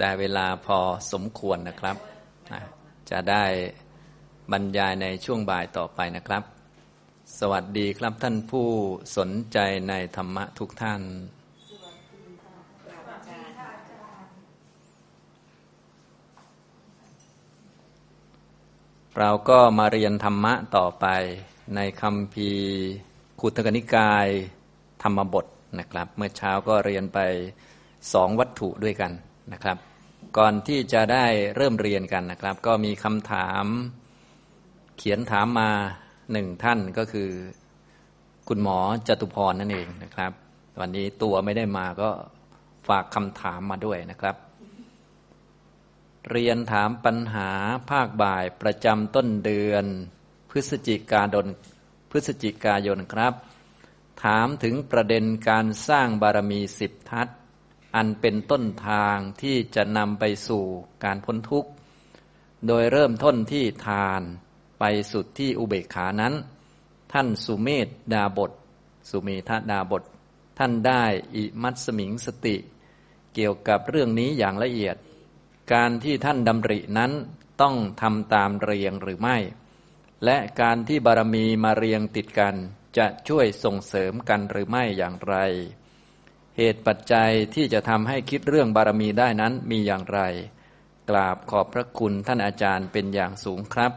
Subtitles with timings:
[0.00, 0.78] ได้เวลาพอ
[1.12, 1.96] สมควรนะครับ
[3.10, 3.44] จะได้
[4.52, 6.42] บรรยายในช่วงบ่ายต่อไปนะครับ
[7.38, 8.68] สวัสดีครับท่านผู้
[9.16, 11.02] สนใจในธรรมะทุกท่าน
[19.18, 21.06] เราก็มาเรียนธรรมะต่อไป
[21.76, 22.50] ในคำพี
[23.40, 24.26] ขุตกนิกาย
[25.02, 25.46] ธรรมบท
[25.78, 27.18] นะครับ เมื่อเช้าก็เรียนไป
[28.12, 29.12] สองวัตถุด้วยกัน
[29.52, 29.78] นะครับ
[30.38, 31.26] ก่อนที่จะได้
[31.56, 33.64] เริ่มเรียนกันนะครับ ก็มีคำถาม
[34.98, 35.70] เขียนถามมา
[36.32, 37.30] หนึ่งท่านก็คือ
[38.48, 40.32] คุณหมอจตุพรนั่นเองนะครับ
[40.80, 42.10] วันนี้ตัวไม่ได้มาก็
[42.88, 44.36] ฝากคำถามมาด้วยนะครับ
[46.30, 47.50] เรียนถามปัญหา
[47.90, 49.84] ภาคบ่ายประจำต้นเดือน
[50.50, 51.46] พฤศจิกายน
[52.10, 53.34] พฤศจิกายนครับ
[54.24, 57.28] ถามถึงประเด็นการสร้างบารมีสิบทัศ
[57.94, 60.64] อันเป็นต้นทางที่จะนำไปสู่
[61.04, 61.70] การพ้นทุกข์
[62.66, 64.22] โดยเริ่มต้นที่ทาน
[64.78, 66.34] ไปสุดที่อุเบกขานั้น
[67.12, 68.52] ท่านสุเมธดาบท
[69.10, 70.02] สุเมธดาบท
[70.58, 71.04] ท่านได้
[71.34, 72.56] อิมัตสมิงสติ
[73.34, 74.96] เกี่ยวกับเรื่องนี้อย่างละเอียด
[75.72, 77.12] การที่ท่านดำรินั้น
[77.62, 79.36] ต้องทำตามเรียงหรือไม่
[80.24, 82.56] และการที่บารมีมาเรียงติดกัน
[82.98, 85.36] จะช่วยส่งเสริมกันหรือไม่อย่างไร
[86.56, 90.20] เหตุปัจจัยที่จะทำให้คิดเรื่องบารมีได้นั้นมีอย่างไร
[91.10, 93.92] กราบขอบพระคุณท่านอาจารย์เป็นอย่างสูงครับ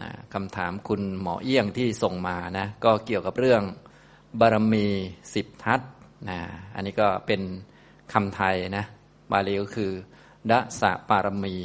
[0.00, 3.62] นะคำถามคุณหมอเอี้ยงที่ส่งมานะก็เกี่ยวกับเรื่อง
[4.40, 4.86] บารมี
[5.34, 5.80] สิบทัศ
[6.28, 6.38] นะ
[6.74, 7.40] อันนี้ก็เป็น
[8.12, 8.84] คำไทยนะ
[9.32, 9.92] บาลีก็คือ
[10.50, 11.56] ดะสะปารมี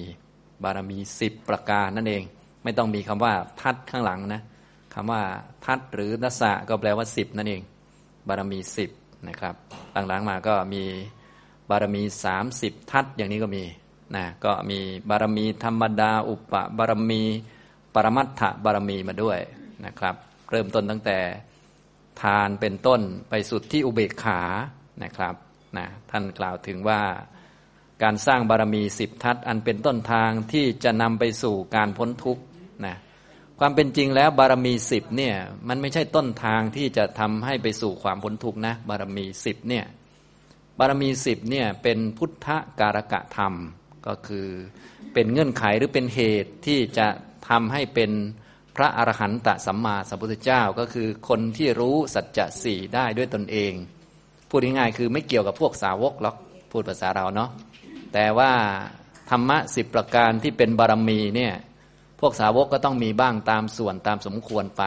[0.63, 2.23] บารมีสิบประการนั่นเอง
[2.63, 4.41] ไม่ต้องมีคำว่าทัศข้างหลังนะ
[4.93, 5.21] คำว่า
[5.65, 7.61] ทัศหรือดะสะก็แปลว่าสิบนั่นเอง
[8.27, 8.89] บารมีสิบ
[9.27, 9.55] นะครับ
[10.07, 10.83] หลังๆมาก็มี
[11.69, 13.63] บารมีสามสิบทัศอย่างนี้ก็มี
[14.15, 17.21] นะก็มีบารมีธรรมดา อุปบารมี
[17.93, 19.39] ปรมัตถบารมีมาด้วย
[19.85, 20.15] นะครับ
[20.49, 21.19] เริ่มต้นตั้งแต่
[22.21, 24.41] ทานเป็นต้นไปสุดที่อุเบกขา
[25.03, 25.35] นะครับ
[25.77, 27.01] นะท่านกล่าวถึงว่า
[28.03, 32.43] การสร้างบารมีสิบทัศอันเป็นต้นทางที่จะนำไปสู่การพ้นทุกข์
[33.65, 35.35] ความเป็นจริงแล้วบารมีสิบเนี่ย
[35.67, 39.85] มันไม่ใช่ต้นทางที่จะทำให้ไปสู่ความพ้นทุกข์นะ บารมีสิบเนี่ย
[40.79, 42.47] บารมีสิบเนี่ยเป็นพุทธ
[42.79, 43.53] การกะธรรม
[44.07, 44.47] ก็คือ
[45.13, 47.07] เป็นเงื่อนไขหรือเป็นเหตุที่จะ
[47.49, 48.11] ทำให้เป็น
[48.75, 53.73] พระอรหันตสัมมาสัมพุทธเจ้าก็คือคนที่รู้สัจจะสี่ได้ด้วยตนเอง
[54.49, 56.35] พูดง่ายๆคือไม่เกี่ยวกับพวกสาวกหรอก
[56.71, 57.49] พูดภาษาเราเนาะ
[58.13, 58.51] แต่ว่า
[59.29, 61.53] ธรรมะสิบประการที่เป็นบารมีเนี่ย
[62.25, 64.83] วกสาวกก็ต้องมีบ้างตามส่วนตามสมควรไป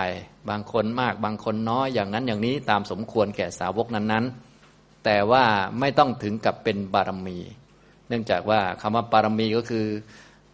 [0.51, 5.45] บางคนมากบางคนน้อยอย่างนั้นอย่างนี้ตามสมควรแก่สาวกนั้นๆ แต่ว่า
[5.81, 7.39] ไม่ต้องถึงกับเป็นบารมี
[8.09, 9.87] เนื่องจากว่าคำว่าบารมีก็คือ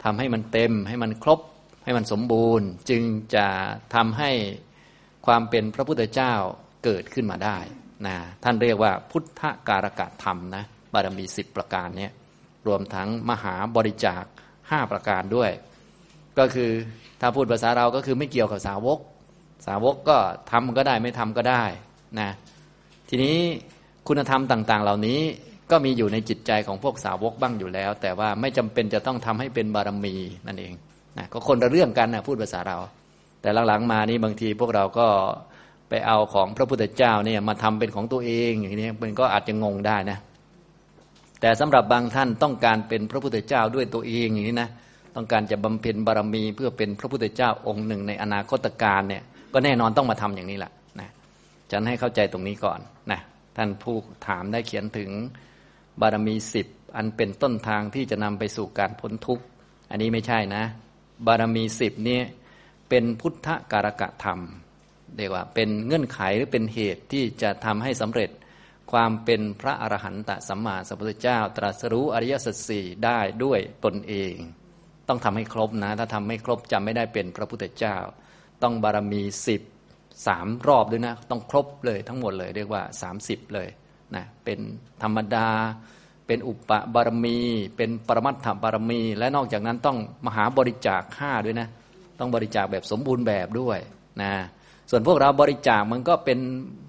[0.05, 1.41] ทำให้มันเต็มให้มันครบ
[1.85, 3.03] ให้มันสมบูรณ์ จึง
[3.35, 3.47] จะ
[3.95, 4.31] ทำให้
[5.27, 6.35] ความเป็นพระพุทธเจ้า
[6.85, 7.59] เกิดขึ้นมาได้
[8.07, 12.09] นะท่านเรียกว่าพุทธการกะธรรมนะบารมีสิบประการนี้
[12.67, 14.25] รวมทั้งมหาบริจาค
[14.71, 15.51] ห้าประการด้วย
[16.39, 16.71] ก็คือ
[17.21, 18.99] ถ้าพูดภาษาเราก็คือไม่เกี่ยวกับสาวก
[19.67, 20.17] สาวกก็
[20.51, 21.63] ทำก็ได้ไม่ทำก็ได้
[22.21, 22.31] นะ
[23.09, 23.37] ทีนี้
[24.09, 25.21] คุณธรรมต่าง ๆ เหล่านี้
[25.71, 30.15] ก็มีอยู่ในจิตใจของพวกสาวกบ้างอยู่แล้ว แต่ว่าไม่จำเป็นจะต้องทำให้เป็นบารมี
[30.47, 30.73] นั่นเอง
[31.19, 32.79] นะก็คนละเรื่องกันนะพูดภาษาเรา
[33.41, 35.07] แต่หลังๆมานี้บางทีพวกเราก็
[35.89, 40.19] ไปเอาของพระพุทธเจ้าเนี่ยมาทำเป็นของตัวเองอย่างนี้มันก็อาจจะงงได้นะ
[41.41, 44.71] แต่สำหรับบางท่านต้องการเป็นพระพุทธเจ้าด้วยตัวเองอย่างนี้นะ
[45.15, 51.11] ต้องการจะบำเพ็ญบารมี เพื่อเป็นพระพุทธเจ้าองค์หนึ่งในอนาคตการเนี่ยก็แน่นอนต้องมาทำอย่างนี้แหละนะ
[51.71, 52.81] จะให้เข้าใจตรงนี้ก่อน
[53.13, 53.21] นะ
[53.57, 53.97] ท่านผู้
[54.27, 55.11] ถามได้เขียนถึง
[56.01, 59.45] บารมีสิบอันเป็นต้นทางที่จะนำไปสู่การพ้นทุกข์
[59.91, 60.65] อันนี้ไม่ใช่นะ
[61.27, 62.21] บารมีสิบนี้
[62.89, 64.41] เป็นพุทธการกะธรรม
[65.17, 68.31] เรียกว่าเป็นเงื่อนไขหรือเป็นเหตุที่จะทำให้สำเร็จ
[68.93, 74.35] ความเป็นพระอรหันตสัมมาสัมพุทธเจ้า ตรัสรู้อริยสัจสี่ได้ด้วยตนเอง
[75.13, 77.97] ต้องทำให้ครบนะ ถ้าทำไม่ครบจะไม่ได้เป็นพระพุทธเจ้า
[78.63, 79.63] ต้องบารมีสิบ
[80.27, 83.69] สามรอบด้วยนะ ต้องครบเลยทั้งหมดเลย เรียกว่าสามสิบเลย
[84.15, 84.59] นะเป็น
[85.03, 85.49] ธรรมดา
[86.27, 87.39] เป็นอุปบารมี
[87.77, 91.69] เป็นปรมัตถบารมี และนอกจากนั้นต้องมหาบริจาคห้าด้วยนะ
[92.19, 93.79] ต้องบริจาคแบบสมบูรณ์แบบด้วย
[94.23, 94.33] นะ
[94.91, 96.39] ส่วนพวกเราบริจาคมันก็เป็น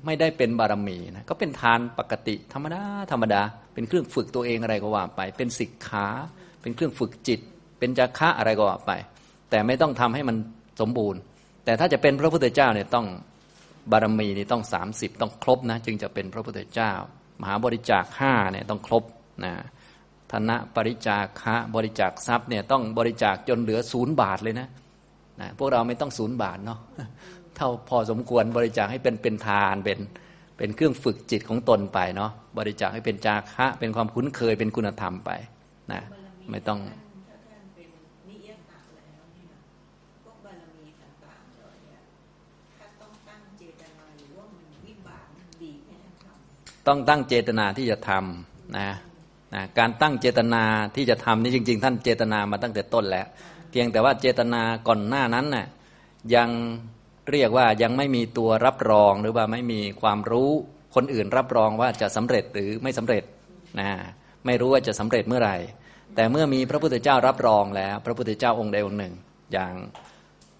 [0.05, 3.41] ไม่ได้เป็นบารมีนะก็เป็นทานปกติธรรมดาธรรมดา
[3.73, 6.07] เป็นเครื่องฝึกตัวเองอะไรก็ว่าไป เป็นสิกขา
[6.61, 7.41] เป็นเครื่องฝึกจิต
[7.83, 8.91] เป็นจักขะอะไรก็ว่าไป
[9.49, 10.35] แต่ไม่ต้องทำให้มัน
[10.81, 11.19] สมบูรณ์
[11.65, 13.05] แต่ถ้าจะเป็นพระพุทธเจ้าเนี่ยต้อง
[13.91, 16.91] บารมีนี่ต้องสามสิบต้องครบนะจึงจะเป็นพระพุทธเจ้า
[17.41, 19.03] มหาบริจาคห้าเนี่ยต้องครบ
[19.43, 19.53] นะ
[20.31, 24.67] ธนะปริจาคะบริจาคทรัพย์เนี่ยต้องบริจาคจนเหลือศูนย์บาทเลยนะ
[25.41, 26.79] นะพวกเราไม่ต้องศูนย์บาทเนาะ
[27.55, 29.99] เท่าพอสมควรบริจาคให้เป็นเป็นทานเป็น
[30.57, 35.31] เป็นเครื่องฝึกจิตของตนไปเนาะบริจาคให้เป็นจาคะเป็นความคุ้นเคยเป็นคุณธรรมไป
[35.91, 36.01] นะ
[36.51, 36.79] ไม่ต้อง
[46.87, 48.89] ต้องตั้งเจตนาที่จะทำนะ
[49.53, 50.63] นะการตั้งเจตนา
[50.95, 53.27] ที่จะทำนี่จริง ๆ ท่านเจตนามาตั้งแต่ต้นแล้ว
[53.69, 55.67] เพียงแต่ว่าเจตนาก่อนหน้านั้นน่ะ
[56.35, 56.49] ยัง
[57.31, 60.51] เรียกว่ายังไม่มีตัวรับรองหรือว่าไม่มีความรู้
[60.95, 63.23] คนอื่นรับรองว่าจะสำเร็จหรือไม่สำเร็จ
[63.79, 63.89] นะ
[64.45, 65.57] ไม่รู้ว่าจะสำเร็จเมื่อไหร่
[66.15, 69.13] แต่เมื่อมีพระพุทธเจ้ารับรองแล้ว พระพุทธเจ้าองค์ใดองค์หนึ่ง
[69.53, 69.73] อย่าง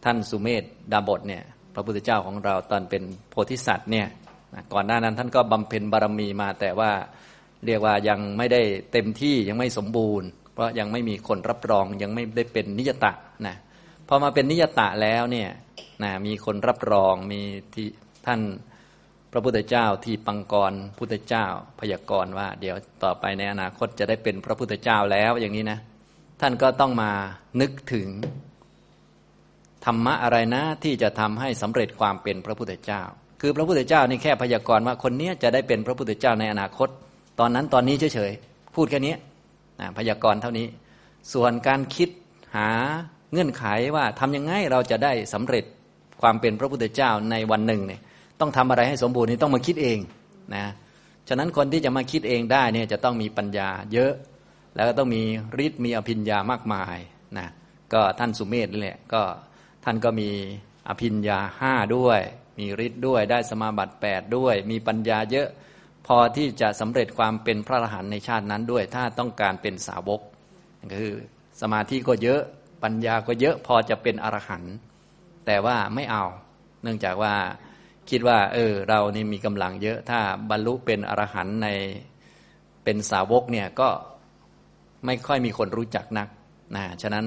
[0.04, 1.44] ท่านสุเมธดาบทเนี่ย
[1.74, 4.08] พระพุทธเจ้าของเราตอนเป็นโพธิสัตว์เนี่ย
[4.74, 6.92] ก่อนหน้านั้นท่านก็บำเพ็ญบารมีมา แต่ว่า
[7.66, 8.62] เรียกว่ายังไม่ได้
[8.92, 13.12] เต็มที่ยังไม่สมบูรณ์ เพราะยังไม่มีคนรับรองยังไม่ได้เป็นนิยตะ
[13.48, 13.56] นะ
[14.08, 15.50] พอมาเป็นนิยตะแล้วเนี่ย
[16.04, 17.42] นะมีคนรับรองมี
[17.74, 17.88] ที่
[18.26, 18.42] ท่าน
[19.32, 21.46] พระพุทธเจ้าที่ปังกรพุทธเจ้า
[21.80, 25.80] พยากรณ์ว่า เดี๋ยวต่อไปในอนาคตจะได้เป็นพระพุทธเจ้าแล้วอย่างนี้นะ
[26.42, 27.12] ท่านก็ต้องมา
[27.62, 28.08] นึกถึง
[29.86, 33.02] ธรรมะอะไรนะที่จะทำให้สำเร็จความเป็นพระพุทธเจ้า
[33.46, 36.90] คือพระพุทธเจ้านี่แค่พยากรณ์ว่าคนนี้จะได้เป็นพระพุทธเจ้าในอนาคต
[37.40, 39.16] ตอนนั้นตอนนี้เฉยๆพูดแค่นี้
[39.98, 40.68] พยากรณ์เท่านี้
[41.34, 42.10] ส่วนการคิด
[42.56, 42.70] หา
[43.32, 43.64] เงื่อนไข
[43.96, 45.66] ว่าทำยังไงเราจะได้สำเร็จ
[46.22, 48.02] ความเป็นพระพุทธเจ้าในวันหนึ่งเนี่ย
[48.40, 50.00] ต้องทำอะไรให้สมบูรณ์นี่ต้องมาคิดเอง
[50.56, 50.66] นะ
[51.30, 54.14] ฉะนั้นคนที่จะมาคิดเองได้เนี่ยจะต้องมีปัญญาเยอะ
[54.76, 55.22] แล้วก็ต้องมี
[55.66, 56.98] ฤทธิ์มีอภิญญามากมาย
[57.38, 57.48] นะ
[57.94, 59.22] ก็ท่านสุเมธนี่แหละก็
[59.86, 60.30] ท่านก็มี
[60.90, 62.22] อภิญญาห้าด้วย
[62.60, 65.48] มีฤทธิ์ด้วยได้สมาบัติแปดด้วย มีปัญญาเยอะ
[66.08, 70.22] พอที่จะสำเร็จความเป็นพระอรหันต์ในชาตินั้นด้วย ถ้าต้องการเป็นสาวก
[71.00, 71.14] คือ
[71.62, 72.42] สมาธิก็เยอะ
[72.84, 74.74] ปัญญาก็เยอะพอจะเป็นอรหันต์
[75.46, 76.24] แต่ว่าไม่เอา
[76.84, 77.34] เนื่องจากว่า
[78.10, 80.20] คิดว่า เออ เรานี่มีกำลังเยอะ ถ้า
[80.50, 81.68] บรรลุเป็นอรหันต์ใน
[82.84, 83.90] เป็นสาวกเนี่ยก็
[85.06, 86.28] ไม่ค่อยมีคนรู้จักนัก
[86.76, 87.26] นะฉะนั้น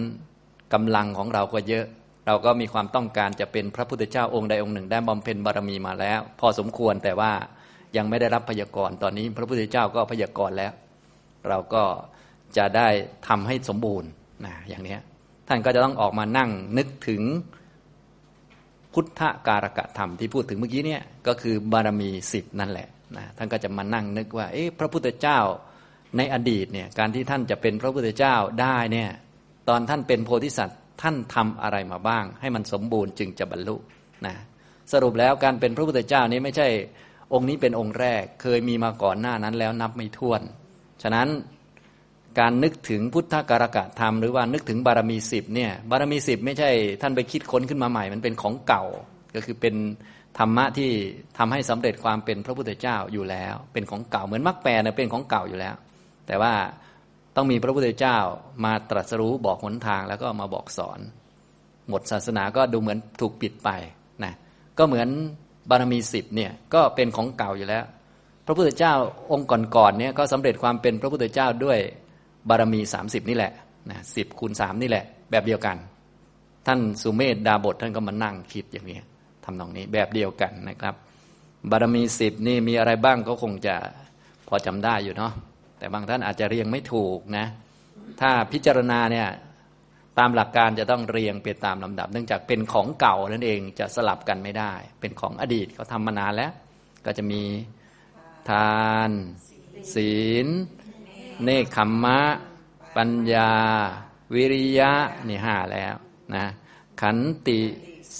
[0.73, 1.87] กำลังของเราก็เยอะ
[2.26, 7.32] เราก็มีความต้องการจะเป็นพระพุทธเจ้าองค์ใดองค์หนึ่ง ได้บำเพ็ญบารมีมาแล้ว พอสมควรแต่ว่า
[7.96, 10.73] ยังไม่ได้รับพยากรณ์ตอนนี้ พระพุทธเจ้าก็พยากรณ์แล้ว
[11.49, 11.84] เราก็
[12.56, 12.88] จะได้
[13.28, 14.08] ทำให้สมบูรณ์
[14.44, 14.96] นะอย่างนี้
[15.49, 17.23] ท่านก็จะต้องออกมานั่งนึกถึง
[18.94, 25.38] พุทธการกะธรรมที่พูดถึงเมื่อกี้เนี่ยก็คือบารมีสิบนั่นแหละนะท่านก็จะมานั่งนึกว่าเอ๊ะพระพุทธเจ้า
[26.17, 29.11] ในอดีตเนี่ยการที่ท่านจะเป็นพระพุทธเจ้าได้เนี่ย
[29.69, 33.76] ตอนท่านเป็นโพธิสัตว์ ท่านทำอะไรมาบ้าง ให้มันสมบูรณ์จึงจะบรรลุ
[34.26, 34.34] นะ
[34.93, 36.69] สรุปแล้วการเป็นพระพุทธเจ้านี้ไม่ใช่
[37.32, 40.43] องค์นี้เป็นองค์แรกเคยมีมาก่อนหน้านั้นแล้วนับไม่ถ้วน
[41.02, 41.28] ฉะนั้น
[42.38, 46.70] การนึกถึงพุทธการกะธรรมหรือว่านึกถึงบารมีสิบเนี่ยบารมีสิบไม่ใช่
[47.02, 48.84] ท่านไปคิดค้นขึ้นมาใหม่ มันเป็นของเก่า
[49.34, 49.75] ก็คือเป็น
[50.38, 50.90] ธรรมะที่
[51.38, 55.75] ทำให้สำเร็จความเป็นพระพุทธเจ้าอยู่แล้ว เป็นของเก่าเหมือนมรรคแปรนะเป็นของเก่าอยู่แล้ว
[56.26, 56.52] แต่ว่า
[57.37, 58.19] ต้องมีพระพุทธเจ้า
[58.65, 61.00] มาตรัสรู้บอกหนทางแล้วก็มาบอกสอน
[61.88, 63.71] หมดศาสนาก็ดูเหมือนถูกปิดไป
[64.25, 64.33] นะ
[64.79, 65.09] ก็เหมือน
[65.71, 67.85] บารมีสิบเนี่ยก็เป็นของเก่าอยู่แล้ว
[68.47, 68.94] พระพุทธเจ้า
[69.31, 71.79] องค์ก่อนๆเนี่ยก็สำเร็จความเป็นพระพุทธเจ้าด้วย
[72.49, 73.52] บารมีสามสิบนี่แหละ
[73.90, 75.76] นะสิบคูณสามนี่แหละ แบบเดียวกัน
[76.66, 78.99] ท่านสุเมธดาบทท่านก็มานั่งคิดอย่างนี้
[79.45, 80.95] ทำตรงนี้แบบเดียวกันนะครับ
[81.71, 83.75] บารมีสิบนี่มีอะไรบ้างก็คงจะ
[84.49, 85.33] พอจำได้อยู่เนาะ
[85.78, 87.47] แต่บางท่านอาจจะเรียงไม่ถูกนะ
[88.21, 89.28] ถ้าพิจารณาเนี่ย
[90.18, 96.52] ตามหลักการจะต้องเรียงไปตามลำดับ เนื่องจากเป็นของเก่านั่นเองจะสลับกันไม่ได้ เป็นของอดีตเขาทำมานานแล้ว
[97.04, 97.42] ก็จะมี
[98.50, 99.11] ทาน
[99.95, 100.14] ศี
[100.45, 100.47] ล
[101.42, 102.21] เนคขมมะ
[102.97, 103.52] ปัญญา
[104.35, 104.92] วิริยะ
[105.28, 105.95] นี่ห้าแล้ว
[106.35, 106.47] นะ
[107.00, 107.61] ขันติ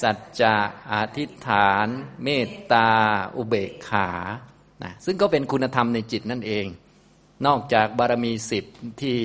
[0.01, 0.57] สัจจะ
[0.93, 1.87] อธิษฐาน
[2.23, 2.89] เมตตา
[3.37, 4.09] อุเบกขา
[4.83, 6.67] นะซึ่งก็เป็นคุณธรรมในจิตนั่นเอง
[7.47, 8.65] นอกจากบารมีสิบ
[9.03, 9.19] ที่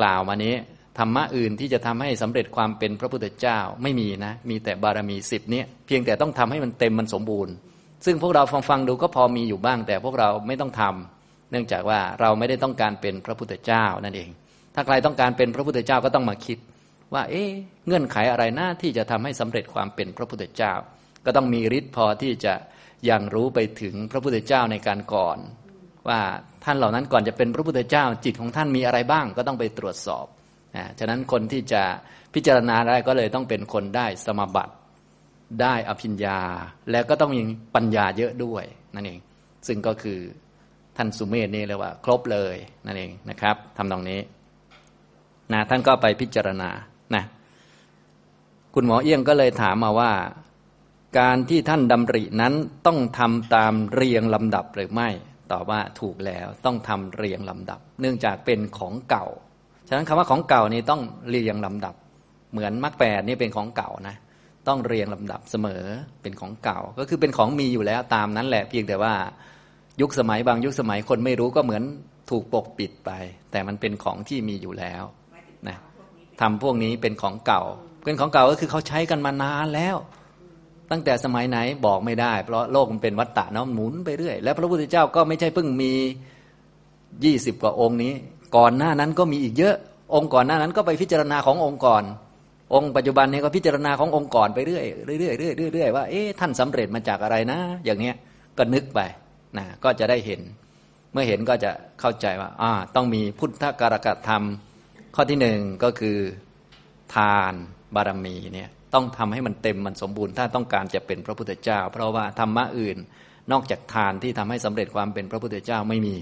[0.00, 0.54] กล่าวมานี้
[0.98, 7.54] ธรรมะอื่นที่จะทำให้สำเร็จความเป็นพระพุทธเจ้าไม่มีนะ มีแต่บารมีสิบนี้เพียงแต่ต้องทำให้มันเต็มมันสมบูรณ์
[8.04, 14.30] ซึ่งพวกเราฟังฟังดูก็พอมีอยู่บ้าง แต่พวกเราไม่ต้องทำเนื่องจากว่าเราไม่ได้ต้องการเป็นพระพุทธเจ้านั่นเอง
[14.74, 16.58] ถ้าใครต้องการเป็นพระพุทธเจ้าก็ต้องมาคิด
[17.14, 17.48] ว่า เอ๊ะ
[17.86, 20.72] เงื่อนไขอะไรหนะที่จะทำให้สำเร็จความเป็นพระพุทธเจ้า
[21.24, 22.54] ก็ต้องมีฤทธิ์พอที่จะ
[23.10, 25.38] ยังรู้ไปถึงพระพุทธเจ้าในการก่อน
[26.08, 26.20] ว่า
[26.64, 30.26] ท่านเหล่านั้นก่อนจะเป็นพระพุทธเจ้าจิตของท่านมีอะไรบ้างก็ต้องไปตรวจสอบ
[30.76, 31.82] นะฉะนั้นคนที่จะ
[32.34, 34.72] พิจารณาได้ก็เลยต้องเป็นคนได้สมบัติ
[35.62, 36.38] ได้อภิญญา
[36.90, 37.40] แล้วก็ต้องมี
[37.74, 39.18] ปัญญาเยอะด้วยนั่นเอง
[39.66, 40.18] ซึ่งก็คือ
[40.96, 42.56] ท่านสุเมธนี่เรียกว่า ครบเลย
[42.86, 44.20] นั่นเองนะครับทำตรงนี้
[45.52, 46.70] นะท่านก็ไปพิจารณา
[47.14, 47.24] นะ
[48.74, 50.12] คุณหมอเอี้ยงก็เลยถามมาว่า
[51.18, 52.54] การที่ท่านดำรินั้น
[52.86, 55.08] ต้องทำตามเรียงลำดับหรือไม่
[55.52, 59.26] ตอบว่าถูกแล้วต้องทำเรียงลำดับ เนื่องจากเป็นของเก่า
[59.88, 61.94] ฉะนั้นคำว่าของเก่านี่ต้องเรียงลำดับ
[62.52, 64.16] เหมือนมรรคแปดนี่เป็นของเก่านะ
[64.68, 65.84] ต้องเรียงลำดับเสมอ
[66.22, 69.14] เป็นของเก่า ก็คือเป็นของมีอยู่แล้วตามนั้นแหละเพียงแต่ว่า
[70.00, 71.82] ยุคสมัยบางยุคสมัยคนไม่รู้ก็เหมือน
[72.30, 73.10] ถูกปกปิดไป
[73.50, 75.02] แต่มันเป็นของที่มีอยู่แล้ว
[75.68, 75.76] นะ
[76.40, 77.62] ทำพวกนี้เป็นของเก่า
[78.04, 79.96] เป็นของเก่าก็คือเขาใช้กันมานานแล้ว
[80.90, 85.92] ตั้งแต่สมัยไหนบอกไม่ได้ เพราะโลกมันเป็นวัฏฏะเนาะหมุนไปเรื่อยและพระพุทธเจ้าก็ไม่ใช่เพิ่งมี
[87.24, 88.12] ยี่สิบกว่าองค์นี้
[88.56, 89.76] ก่อนหน้านั้นก็มีอีกเยอะ
[90.14, 92.04] องค์ก่อนหน้านั้นก็ไปพิจารณาขององค์ก่อน
[92.74, 98.16] องค์ปัจจุบันนี้ก็พิจารณาขององค์ก่อนไปเรื่อยเรื่อยเรื่อยเรื่อยว่าเอ๊ะท่านสำเร็จมาจากอะไรนะ อย่างเนี้ย
[98.58, 99.00] ก็นึกไป
[99.58, 100.40] นะก็จะได้เห็น
[101.12, 104.42] เมื่อเห็นก็จะเข้าใจว่าอ่าต้องมีพุทธการกธรรม
[105.14, 106.16] ข้อที่หนึ่งก็คือ
[107.14, 107.52] ทาน
[107.94, 112.96] บารมีเนี่ย ต้องทำให้มันเต็มมันสมบูรณ์ ถ้าต้องการจะเป็นพระพุทธเจ้า เพราะว่าธรรมะอื่น
[113.52, 116.16] นอกจากทานที่ทำให้สำเร็จความเป็นพระพุทธเจ้าไม่มี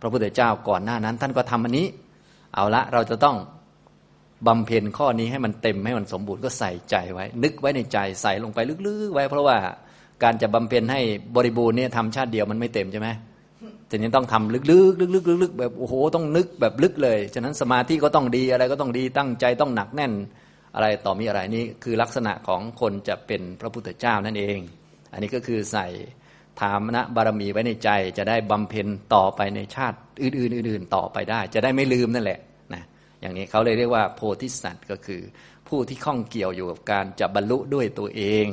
[0.00, 1.86] พระพุทธเจ้าก่อนหน้านั้น ท่านก็ทำอันนี้
[2.54, 3.36] เอาละเราจะต้อง
[4.46, 9.56] บำเพ็ญข้อนี้ให้มันเต็มให้มันสมบูรณ์ก็ใส่ใจไว้ นึกไว้ในใจใส่ลงไปลึกๆ ไว้ เพราะว่า
[10.22, 11.00] การจะบำเพ็ญให้
[11.36, 13.08] บริบูรณ์เนี่ยทำชาติเดียวมันไม่เต็มใช่ไหม
[13.90, 14.76] ทีนี้ต้องทำลึกๆลึ
[15.22, 20.12] กๆลึกๆแบบโอ้โหต้องนึกแบบลึกเลย ฉะนั้นสมาธิก็ต้องดีอะไรก็ต้องดีตั้งใจต้องหนักแน่น
[20.76, 24.58] อะไรต่อมีอะไรนี้คือลักษณะของคนจะเป็นพระพุทธเจ้านั่นเอง
[25.12, 25.86] อันนี้ก็คือใส่
[26.60, 32.40] ธรรมะบารมีไว้ในใจ จะได้บำเพ็ญต่อไปในชาติอื่นๆอื่นๆต่อไปได้ จะได้ไม่ลืมนั่นแหละ
[32.74, 32.82] นะ
[33.20, 35.22] อย่างนี้เขาเลยเรียกว่าโพธิสัตว์ก็คือ
[35.68, 38.46] ผู้ที่ข้องเกี่ยวอยู่กับการจะบรรลุด้วยตัวเอง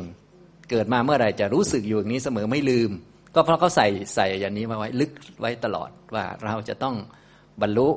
[0.70, 2.92] เกิดมาเมื่อไหร่จะรู้สึกอยู่อย่างนี้เสมอไม่ลืม
[3.36, 6.96] ก็เพราะเขาใส่ใส่อย่างนี้มาไว้ลึกไว้ตลอดว่าเราจะต้อง
[7.62, 7.90] บรรลุ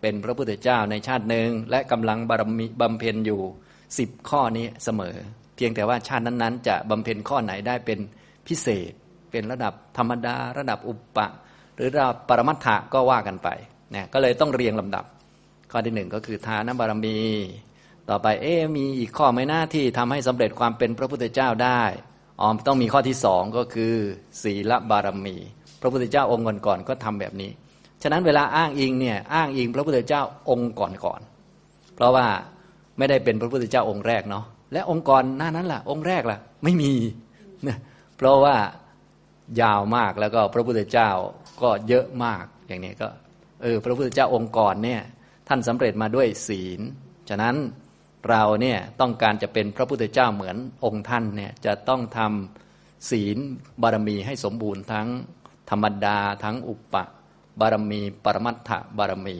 [0.00, 3.40] เป็นพระพุทธเจ้าในชาติหนึ่งและกำลังบารมีบำเพ็ญอยู่
[3.98, 5.14] สิบข้อนี้เสมอ
[5.56, 7.98] เพียงแต่ว่าชาตินั้นๆ จะบำเพ็ญข้อไหนได้เป็น
[8.46, 8.92] พิเศษ
[9.30, 11.26] เป็นระดับธรรมดา ระดับอุปปะ
[11.76, 13.48] หรือระดับปรมัตถะก็ว่ากันไป
[13.92, 15.04] เนี่ยก็เลยต้องเรียงลำดับ
[15.72, 17.18] ข้อที่หนึ่งก็คือทานบารมี
[18.08, 21.82] ต่อไปเอ๊มีอีกข้อไม่น่าที่ทำให้สำเร็จความเป็นพระพุทธเจ้าได้
[22.40, 23.94] อ๋อต้องมีข้อที่สองก็คือ
[24.42, 25.36] ศีลบารมี
[25.80, 27.50] พระพุทธเจ้าองค์ก่อนๆก็ทำแบบนี้
[28.02, 32.26] ฉะนั้นเวลาอ้างอิงเนี่ยอ้างอิงพระพุทธเจ้าองค์ก่อนๆเพราะว่า
[32.98, 36.92] ไม่ได้เป็นพระพุทธเจ้าองค์แรกเนาะและองค์กรหน้านั้นล่ะ องค์แรกล่ะ ไม่มี
[37.66, 37.78] นะ
[38.16, 38.56] เพราะว่า
[39.60, 41.10] ยาวมากแล้วก็พระพุทธเจ้า
[41.62, 43.08] ก็เยอะมากอย่างนี้ก็
[43.62, 45.00] เออพระพุทธเจ้าองค์ก่อนเนี่ย
[45.48, 46.80] ท่านสำเร็จมาด้วยศีล
[47.28, 47.56] ฉะนั้น
[48.28, 53.38] เราเนี่ยต้องการจะเป็นพระพุทธเจ้าเหมือนองค์ท่านเนี่ยจะต้องทำศีล
[53.82, 55.08] บารมีให้สมบูรณ์ทั้ง
[55.70, 57.04] ธรรมดาทั้งอุปปะ
[57.60, 59.38] บารมี ปรมัตถบารมี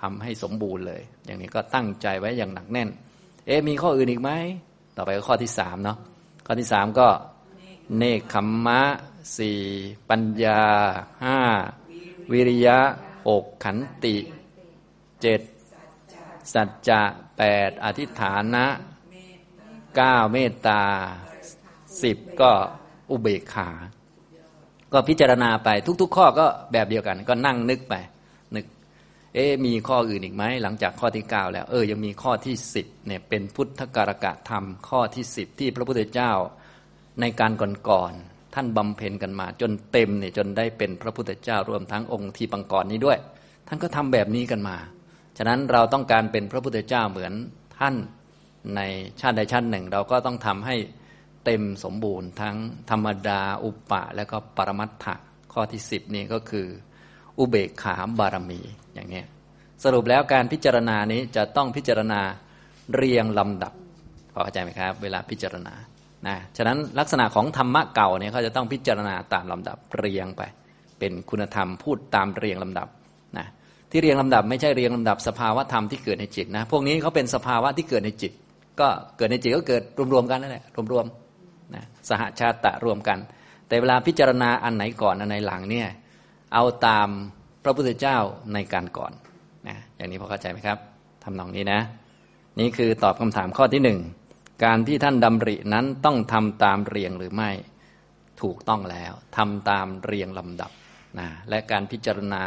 [0.00, 2.88] ทำให้สมบูรณ์เลย อย่างนี้ก็ตั้งใจไว้อย่างหนักแน่น
[3.46, 4.30] เอ๊มีข้ออื่นอีกไหม
[4.96, 5.98] ต่อไปก็ข้อที่สามเนาะ
[6.46, 7.08] ข้อที่สามก็
[7.98, 8.82] เนคขมมะ
[9.36, 9.60] สี่
[10.08, 10.62] ปัญญา
[11.24, 11.38] ห้า
[12.32, 12.78] วิริยะ
[13.28, 14.16] หกขันติ
[15.22, 15.40] เจ็ด
[16.54, 17.02] สัจจะ
[17.38, 18.66] แปดอธิฐานะ
[19.96, 20.82] เก้าเมตตา
[22.02, 22.52] สิบก็
[23.10, 23.70] อุเบกขา
[24.92, 25.68] ก็พิจารณาไป
[26.00, 27.94] ทุก ๆ ข้อก็แบบเดียวกัน ก็นั่งนึกไป
[29.34, 36.32] เอ๊มีข้ออื่นอีกไหมหลังจากข้อที่เก้าแล้ว เออยังมีข้อที่สิบเนี่ยเป็นพุทธการกะธรรม ข้อที่สิบที่พระพุทธเจ้า
[37.20, 43.18] ในการก่อนๆท่านบำเพ็ญกันมา จนเต็มเนี่ยจนได้เป็นพระพุทธเจ้ารวมทั้งองค์ที่ปังกรนี้ด้วย
[43.68, 44.76] ท่านก็ทำแบบนี้กันมา
[45.38, 47.32] ฉะนั้นเราต้องการเป็นพระพุทธเจ้าเหมือน
[47.78, 47.94] ท่าน
[48.76, 48.80] ใน
[49.20, 50.76] ชาติใดชาติหนึ่ง เราก็ต้องทำให้
[51.44, 52.56] เต็มสมบูรณ์ทั้ง
[52.90, 55.14] ธรรมดาอุปปะ และก็ปรมัตถะ
[55.52, 56.66] ข้อที่สิบนี่ก็คือ
[57.38, 58.60] อุเบกขาบารมี
[58.94, 59.22] อย่างนี้
[59.84, 62.20] สรุปแล้วการพิจารณานี้จะต้องพิจารณา
[62.94, 63.72] เรียงลำดับ
[64.32, 65.74] พอเข้าใจไหมครับ เวลาพิจารณา
[66.26, 70.42] นะฉะนั้นลักษณะของธรรมะเก่าเนี่ยเขาจะต้องพิจารณาตามลำดับเรียงไป
[70.98, 72.88] เป็นคุณธรรมพูดตามเรียงลำดับ
[73.38, 73.46] นะ
[73.90, 78.32] ที่เรียงลำดับไม่ใช่เรียงลำดับสภาวะธรรมที่เกิดในจิตนะพวกนี้เขาเป็นสภาวะที่เกิดในจิต
[78.80, 83.18] ก็เกิดในจิตก็เกิดรวมๆกันนั่นแหละรวมๆนะสหชาตะรวมกัน
[83.68, 85.88] แต่เวลาพิจารณาอันไหนก่อนอันไหนหลังเนี่ย
[86.54, 87.08] เอาตาม
[87.62, 88.18] พระพุทธเจ้า
[88.54, 89.12] ในการก่อน
[89.68, 90.78] นะอย่างนี้พอเข้าใจไหมครับ
[91.24, 91.80] ทำนองนี้นะ
[92.60, 94.00] นี่คือตอบคำถามข้อที่หนึ่ง
[94.64, 97.50] การที่ท่านดำรินั้นต้องทำตามเรียงหรือไม่
[98.42, 100.70] ถูกต้องแล้วทำตามเรียงลำดับ
[101.18, 102.44] นะและการพิจารณา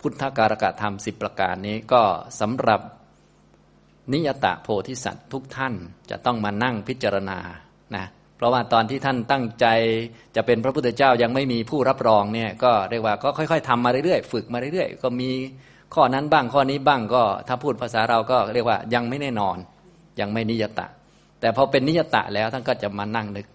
[0.00, 2.02] พุทธการกะธรรมสิบประการนี้ก็
[2.40, 2.80] สำหรับ
[4.12, 5.74] นิยตะโพธิสัตว์ทุกท่าน
[6.10, 7.38] จะต้องมานั่งพิจารณา
[7.96, 8.04] นะ
[8.40, 9.66] เพราะว่าตอนที่ท่านตั้งใจ
[10.36, 15.30] จะเป็นพระพุทธเจ้ายังไม่มีผู้รับรองเนี่ยก็เรียกว่าก็ค่อย ๆทำมาเรื่อยๆฝึกมาเรื่อยๆ ก็มี
[15.94, 19.56] ข้อนั้นบ้างข้อนี้บ้างก็ถ้าพูดภาษาเราก็เรียกว่ายังไม่แน่นอน
[20.20, 20.86] ยังไม่นิยตะ
[21.40, 23.46] แต่พอเป็นนิยตะแล้วท่านก็จะมานั่งนึก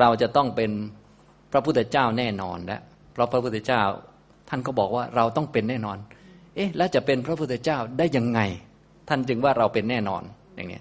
[0.00, 0.70] เราจะต้องเป็น
[1.52, 2.80] พระพุทธเจ้าแน่นอนแล้ว
[3.12, 3.80] เพราะพระพุทธเจ้า
[4.48, 5.98] ท่านก็บอกว่าเราต้องเป็นแน่นอน
[6.56, 8.40] เอ๊ะแล้วจะเป็นพระพุทธเจ้าได้ยังไง
[9.08, 10.22] ท่านจึงว่าเราเป็นแน่นอน
[10.56, 10.80] อย่างนี้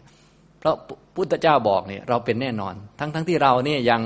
[0.63, 0.77] เพราะ
[1.15, 4.01] พุทธเจ้าบอกเนี่ยเราเป็นแน่นอน ทั้งทั้งที่เราเนี่ยยัง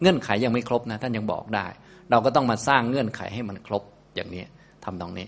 [0.00, 1.66] เงื่อนไขยังไม่ครบนะท่านยังบอกได้
[2.10, 3.82] เราก็ต้องมาสร้างเงื่อนไขให้มันครบ
[4.14, 4.44] อย่างนี้
[4.84, 5.26] ทำตรงนี้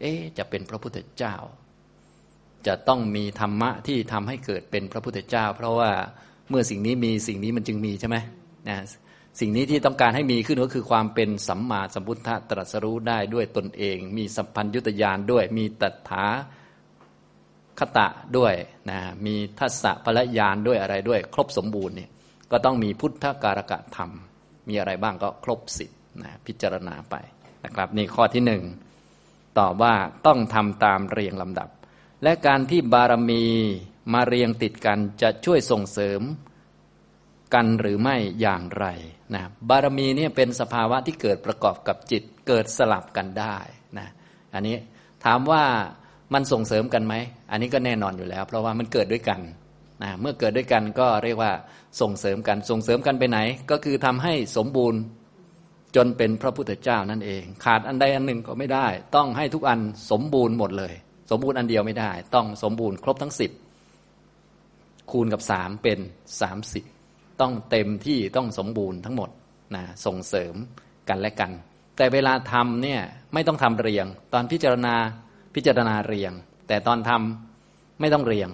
[0.00, 1.34] เอ๊จะเป็นพระพุทธเจ้า
[2.66, 5.90] จะต้องมีธรรมะที่ทำให้เกิดเป็นพระพุทธเจ้า เพราะว่า
[6.48, 8.16] เมื่อสิ่งนี้มีสิ่งนี้มันจึงมีใช่ไหม
[8.68, 8.78] นะ
[9.40, 16.26] สิ่งนี้ที่ต้องการให้มีขึ้นก็คือความเป็นสัมมาสัมพุทธะตรัสรู้ได้ด้วยตนเอง มีสัพพัญยุตยานด้วย มีตัถา
[17.78, 18.54] คตะด้วย
[18.90, 22.10] นะมีทัศพลยานด้วยอะไรด้วย ครบสมบูรณ์เนี่ย
[22.50, 24.10] ก็ต้องมีพุทธการกะธรรม
[24.68, 25.90] มีอะไรบ้างก็ครบสิบ
[26.22, 27.14] นะพิจารณาไป
[27.64, 28.62] นะครับนี่ข้อที่หนึ่ง
[29.58, 29.94] ตอบว่า
[30.26, 31.68] ต้องทำตามเรียงลำดับ
[32.22, 33.44] และการที่บารมี
[34.12, 36.20] มาเรียงติดกันจะช่วยส่งเสริม
[37.54, 38.86] กันหรือไม่อย่างไร
[39.34, 43.56] นะบารมีเนี่ยเป็นสภาวะที่เกิดประกอบกับจิตเกิดสลับกันได้
[43.98, 44.08] นะ
[44.54, 44.76] อันนี้
[45.24, 45.64] ถามว่า
[46.34, 47.14] มันส่งเสริมกันไหม
[47.50, 49.40] อันนี้ก็แน่นอนอยู่แล้ว เพราะว่ามันเกิดด้วยกัน
[50.02, 51.52] นะเมื่อเกิดด้วยกันก็เรียกว่า
[52.00, 53.38] ส่งเสริมกันส่งเสริมกันไปไหน
[53.70, 55.00] ก็คือทำให้สมบูรณ์
[55.96, 58.86] จนเป็นพระพุทธเจ้านั่นเอง ขาดอันใดอันหนึ่งก็ไม่ได้
[59.16, 60.94] ต้องให้ทุกอันสมบูรณ์หมดเลย
[61.30, 63.50] สมบูรณ์อันเดียวไม่ได้ ต้องสมบูรณ์ครบทั้งสิบ
[65.10, 65.98] คูณกับสามเป็น
[66.40, 66.84] สามสิบ
[67.40, 69.30] ต้องเต็มที่ต้องสมบูรณ์ทั้งหมด
[69.74, 70.54] นะส่งเสริม
[71.08, 71.50] กันและกัน
[71.96, 73.00] แต่เวลาทำเนี่ย
[73.34, 74.94] ไม่ต้องทำเรียง ตอนพิจารณา
[75.54, 76.32] พิจารณาเรียง
[76.68, 78.48] แต่ตอนทำไม่ต้องเรียง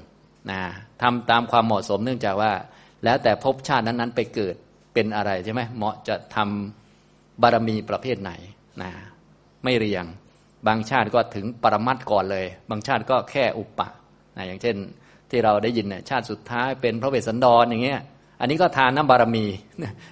[0.50, 0.61] นะ
[1.02, 2.52] ทำตามความเหมาะสมเนื่องจากว่า
[3.05, 4.55] แล้วแต่ภพชาตินั้นๆ ไปเกิด
[4.95, 8.33] เป็นอะไรใช่ไหมเหมาะจะทำบารมีประเภทไหน
[8.83, 8.90] นะ
[9.64, 10.05] ไม่เรียง
[10.67, 13.88] บางชาติก็ถึงปรมัตก่อนเลย บางชาติก็แค่อุปปะ
[14.37, 14.77] นะอย่างเช่น
[15.31, 18.01] ที่เราได้ยินเนี่ยชาติสุดท้ายเป็นพระเวสสันดรอย่างเงี้ย
[18.40, 19.44] อันนี้ก็ทานน้ำบารมี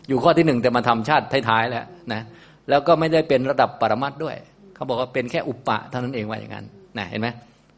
[0.09, 2.23] อยู่ข้อที่หนึ่งแต่มาทำชาติท้ายๆแล้วนะ
[2.69, 4.37] แล้วก็ไม่ได้เป็นระดับปรมัตด้วย
[4.75, 6.67] เขาบอกว่าเป็นแค่อุปปะเท่านั้นเองว่าอย่างนั้น
[6.99, 7.29] นะเห็นไหม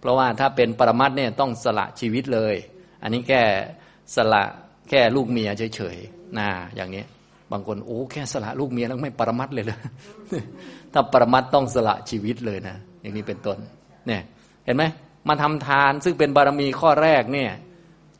[0.00, 2.54] เพราะว่าถ้าเป็นปรมัตเนี่ยต้องสละชีวิตเลย
[3.02, 3.42] อันนี้แค่
[4.16, 4.44] สละ
[4.88, 7.04] แค่ลูกเมียเฉยๆนะอย่างนี้
[7.52, 9.78] บางคนโอ้แค่สละลูกเมียแล้วไม่ปรมัตเลยเลย
[10.92, 13.59] ถ้าปรมัตต้องสละชีวิตเลยนะอย่างนี้เป็นต้น
[14.07, 14.22] เนี่ย
[14.64, 14.85] เห็นไหม
[15.28, 17.50] มาทำทานซึ่งเป็นบารมีข้อแรกเนี่ย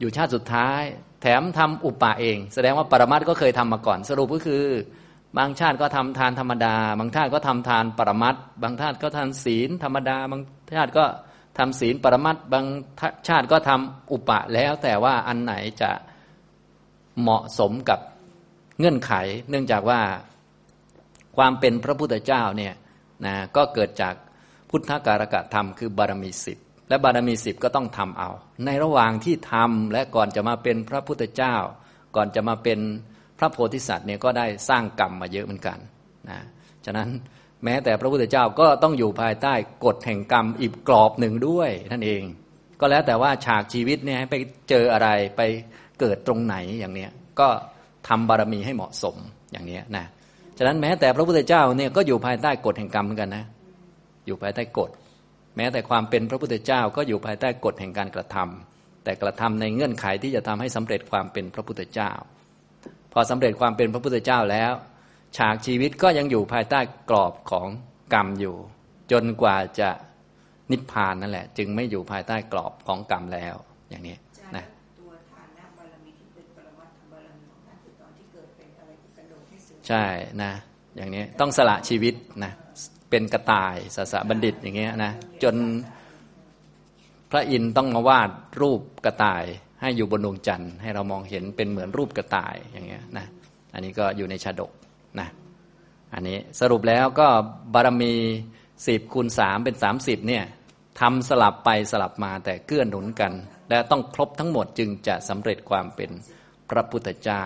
[0.00, 0.82] อยู่ชาติสุดท้าย
[1.22, 4.62] แถมทำอุปปะเอง แสดงว่าปรมัตก็เคยทำมาก่อน สรุปก็คือ
[5.38, 10.40] บางชาติก็ทำทานธรรมดา บางชาติก็ทำทานปรมัตบางชาติก็ทำศีลธรรมดา บาง
[10.76, 11.04] ชาติก็
[11.59, 12.66] ทำศีลปรมัตบาง
[13.28, 15.90] ชาติก็ทำอุปะแล้วแต่ว่าอันไหนจะ
[17.20, 18.00] เหมาะสมกับ
[18.78, 19.12] เงื่อนไข
[19.50, 20.00] เนื่องจากว่า
[21.37, 22.74] ความเป็นพระพุทธเจ้าเนี่ย
[23.26, 24.14] นะก็เกิดจาก
[24.70, 28.31] พุทธการกะธรรมคือบารมีสิบและบารมีสิบก็ต้องทำเอา
[28.64, 31.54] ในระหว่างที่ทำและก่อนจะมาเป็นพระพุทธเจ้า
[32.16, 32.78] ก่อนจะมาเป็น
[33.38, 35.78] พระโพธิสัตว์เนี่ยก็ได้สร้างกรรมมาเยอะเหมือนกัน
[36.28, 36.38] นะ
[36.85, 37.09] ฉะนั้น
[37.64, 42.22] แม้แต่พระพุทธเจ้าก็ต้องอยู่ภายใต้กฎแห่งกรรมอีกกรอบหนึ่งด้วยนั่นเอง
[42.80, 44.36] ก็แล้วแต่ว่าฉากชีวิตเนี่ยไป
[44.68, 45.42] เจออะไรไป
[46.00, 47.48] เกิดตรงไหนอย่างเนี้ยก็
[48.08, 49.16] ทำบารมีให้เหมาะสม
[49.52, 50.06] อย่างนี้นะ
[50.58, 53.44] ฉะนั้นแม้แต่พระพุทธเจ้าเนี่ยก็อยู่ภายใต้กฎแห่งกรรมเหมือนกันนะ
[54.26, 54.90] อยู่ภายใต้กฎ
[55.56, 62.12] แม้แต่ความเป็นพระพุทธเจ้าก็อยู่ภายใต้กฎแห่งการกระทำแต่กระทำในเงื่อนไขที่จะทำให้สำเร็จความเป็นพระพุทธเจ้า
[63.12, 64.72] พอสำเร็จความเป็นพระพุทธเจ้าแล้ว
[65.36, 67.68] ฉากชีวิตก็ยังอยู่ภายใต้กรอบของ
[68.14, 68.56] กรรมอยู่
[69.12, 69.90] จนกว่าจะ
[70.70, 73.54] นิพพานนั่นแหละ จึงไม่อยู่ภายใต้กรอบของกรรมแล้ว
[73.90, 74.16] อย่างนี้
[74.56, 74.64] นะ
[79.88, 80.04] ใช่
[80.42, 80.52] นะ
[80.96, 82.14] อย่างนี้ต้องสละชีวิต
[82.44, 82.52] นะ
[83.10, 85.12] เป็นกระต่ายสสบัณฑิตอย่างเงี้ยนะ
[85.42, 85.56] จน
[87.30, 89.44] พระอินทร์ต้องมาวาดรูปกระต่าย
[89.80, 93.26] ให้อยู่บนดวงจันทร์ให้เรามองเห็นเป็นเหมือนรูปกระต่ายอย่างเงี้ยนะ
[93.74, 94.77] อันนี้ก็อยู่ในชาดกนะ
[96.14, 97.28] อันนี้สรุปแล้วก็
[97.74, 98.14] บารมี
[98.86, 100.44] สิบคูณสามเป็นสามสิบเนี่ย
[101.00, 103.32] ทำสลับไปสลับมาแต่เกื้อหนุนกัน
[103.68, 106.10] และต้องครบทั้งหมดจึงจะสำเร็จความเป็น
[106.70, 107.44] พระพุทธเจ้า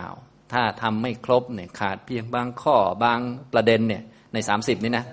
[0.52, 3.20] ถ้าทำไม่ครบเนี่ยขาดเพียงบางข้อบาง
[3.52, 5.06] ประเด็นเนี่ยในสามสิบนี้นะ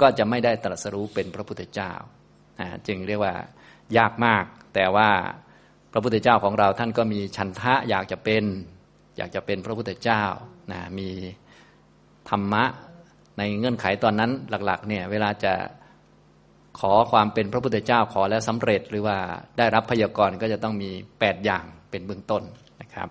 [0.00, 1.92] ก็จะไม่ได้ตรัสรู้เป็นพระพุทธเจ้า
[2.86, 3.34] จึงเรียกว่า
[3.96, 5.10] ยากมาก แต่ว่า
[5.92, 8.44] พระพุทธเจ้าของเราท่านก็มีชันทะอยากจะเป็น
[9.16, 10.22] อยากจะเป็นพระพุทธเจ้า
[10.72, 11.08] นะมี
[12.30, 12.64] ธรรมะ
[13.38, 14.30] ในเงื่อนไขตอนนั้น
[14.66, 15.52] หลักๆเนี่ยเวลาจะ
[16.80, 19.16] ขอความเป็นพระพุทธเจ้าขอแล้วสำเร็จหรือว่า
[19.58, 22.42] ได้รับพยากรณ์ก็จะต้องมี 8 อย่างเป็นเบื้องต้น
[22.80, 23.08] นะครับ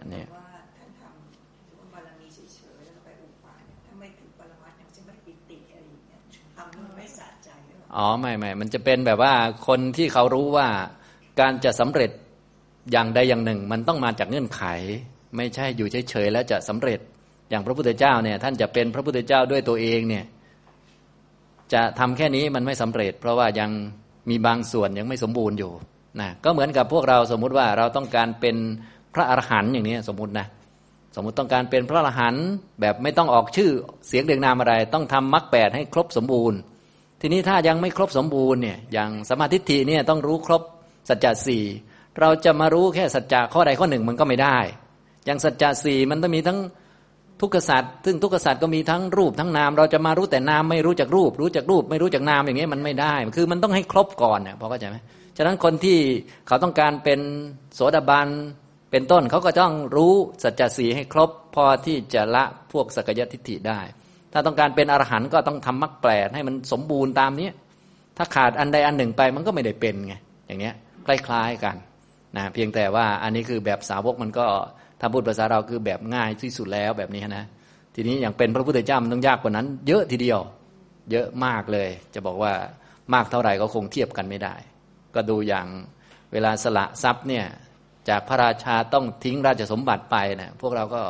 [0.00, 0.24] อันนี้
[7.96, 9.34] อ๋อไม่ไม่มันจะเป็นแบบว่า
[9.66, 10.68] คนที่เขารู้ว่า
[11.40, 12.10] การจะสำเร็จ
[12.92, 14.62] อย่างใดอย่างหนึ่ง มันต้องมาจากเงื่อนไข
[15.36, 17.00] ไม่ใช่อยู่เฉยๆแล้วจะสำเร็จ
[17.50, 20.24] อย่างพระพุทธเจ้าเนี่ยท่านจะเป็นพระพุทธเจ้าด้วยตัวเองเนี่ย
[21.72, 23.70] จะทำแค่นี้มันไม่สำเร็จ เพราะว่ายัง
[24.30, 25.72] มีบางส่วนยังไม่สมบูรณ์อยู่
[26.20, 28.56] นะก็เหมือนกับพวกเราสมมุติว่าเราต้องการเป็น
[29.14, 30.46] พระอรหันต์อย่างนี้สมมตินะ
[31.16, 32.44] สมมติต้องการเป็นพระอรหันต์
[32.80, 33.70] แบบไม่ต้องออกชื่อ
[34.08, 36.58] เสียงเรียงนามอะไร ต้องทำมรรคแปดให้ครบสมบูรณ์
[37.20, 40.62] ทีนี้ถ้ายังไม่ครบสมบูรณ์เนี่ยอย่างสมาธิทิเนี่ยต้องรู้ครบ
[41.08, 41.64] สัจจะสี่
[42.20, 44.58] เราจะมารู้แค่สัจจะข้อใดข้อหนึ่งมันก็ไม่ได้
[45.26, 46.58] อย่างสัจจะสี่มันต้องมีทั้ง
[47.40, 54.96] ทุกขสัตว์ซึ่งทุกขสัตว์ก็มีทั้งรูปทั้งนาม เราจะมารู้แต่นามไม่รู้จักรูป รู้จักรูป ไม่รู้จักนามอย่างเงี้ยมันไม่ได้ คือมันต้องให้ครบก่อนเนี่ยพอเข้าใจไหม
[55.36, 55.98] ฉะนั้นคนที่
[56.46, 57.20] เขาต้องการเป็น
[57.74, 58.28] โสดาบัน
[58.90, 63.80] เป็นต้นเขาก็ต้องรู้สัจจะสีให้ครบ พอที่จะละพวกสกยทิฏฐิได้
[64.32, 67.48] ถ้าต้องการเป็นอรหันต์ก็ต้องทำมรรคแปดให้มันสมบูรณ์ตามนี้
[68.16, 70.14] ถ้าขาดอันใดอันหนึ่งไปมันก็ไม่ได้เป็นไง
[70.46, 70.74] อย่างเนี้ย
[71.06, 71.76] คล้ายๆกัน
[72.36, 74.46] นะเพียงแต่ว่าอันนี้คือแบบสาวกมันก็
[75.00, 77.44] ถ้าพูดภาษาเราคือแบบง่ายที่สุดแล้วแบบนี้นะ
[77.94, 80.40] ทีนี้อย่างเป็นพระพุทธเจ้ามันต้องยากกว่านั้น เยอะทีเดียว
[81.10, 82.52] เยอะมากเลย จะบอกว่า
[83.14, 84.54] มากเท่าไหร่ก็คงเทียบกันไม่ได้
[85.14, 85.66] ก็ดูอย่าง
[86.32, 87.44] เวลาสละทรัพย์เนี่ย
[88.08, 91.02] จากพระราชาต้องทิ้งราชสมบัติไปนะพวกเราก็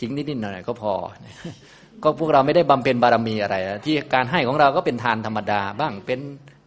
[0.00, 0.94] ทิ้งนิดๆหน่อยๆก็พอ
[2.02, 6.20] ก็พวกเราไม่ได้บำเพ็ญบารมีอะไร ที่การให้ของเราก็เป็นทานธรรมดา บ้างเป็น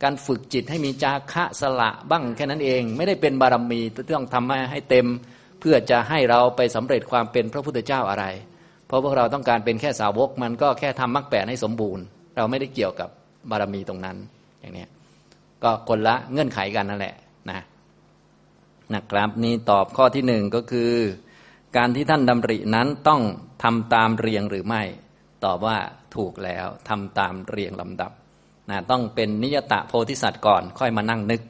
[0.04, 3.80] การฝึกจิตให้มีจาคะสละบ้างแค่นั้นเอง ไม่ได้เป็นบารมี
[4.16, 5.08] ต้องทำให้เต็ม
[5.60, 8.26] เพื่อจะให้เราไปสำเร็จความเป็นพระพุทธเจ้าอะไร
[8.88, 12.04] เพราะพวกเราต้องการเป็นแค่สาวกมันก็แค่ทำมรรคแปดให้สมบูรณ์
[12.36, 13.10] เราไม่ได้เกี่ยวกับ
[13.50, 14.18] บารมีตรงนั้น
[14.60, 14.86] อย่างนี้
[15.64, 17.16] ก็คนละเงื่อนไขกันนั่นแหละ
[17.50, 17.60] นะ
[18.94, 20.94] นะครับนี่ตอบข้อที่หนึ่งก็คือ
[21.78, 23.22] การที่ท่านดำรินั้นต้อง
[23.64, 24.84] ทำตามเรียงหรือไม่
[25.46, 25.78] ตอบว่า
[26.16, 28.12] ถูกแล้วทำตามเรียงลำดับ
[28.70, 31.42] นะต้องเป็นนิยตะโพธิสัตว์ก่อนค่อยมานั่งนึก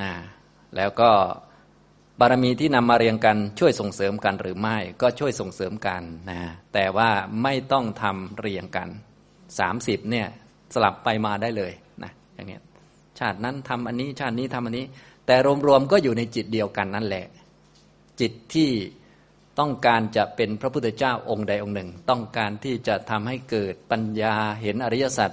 [0.00, 0.10] นะ
[0.76, 1.10] แล้วก็
[2.20, 6.40] บารมีที่นำมาเรียงกันช่วยส่งเสริมกันหรือไม่ ก็ช่วยส่งเสริมกันนะ
[6.74, 7.10] แต่ว่า
[7.42, 8.88] ไม่ต้องทำเรียงกัน
[9.58, 10.26] สามสิบเนี่ย
[10.74, 11.72] สลับไปมาได้เลย
[12.02, 12.58] นะอย่างนี้
[13.18, 14.86] ชาตินั้นทำอันนี้ชาตินี้ทำอันนี้
[15.26, 17.26] แต่รวมๆก็อยู่ในจิตเดียวกันนั่นแหละ
[18.20, 18.70] จิตที่
[19.58, 25.30] ต้องการจะเป็นพระพุทธเจ้าองค์ใดองค์หนึ่ง ต้องการที่จะทำให้เกิดปัญญาเห็นอริยสัจ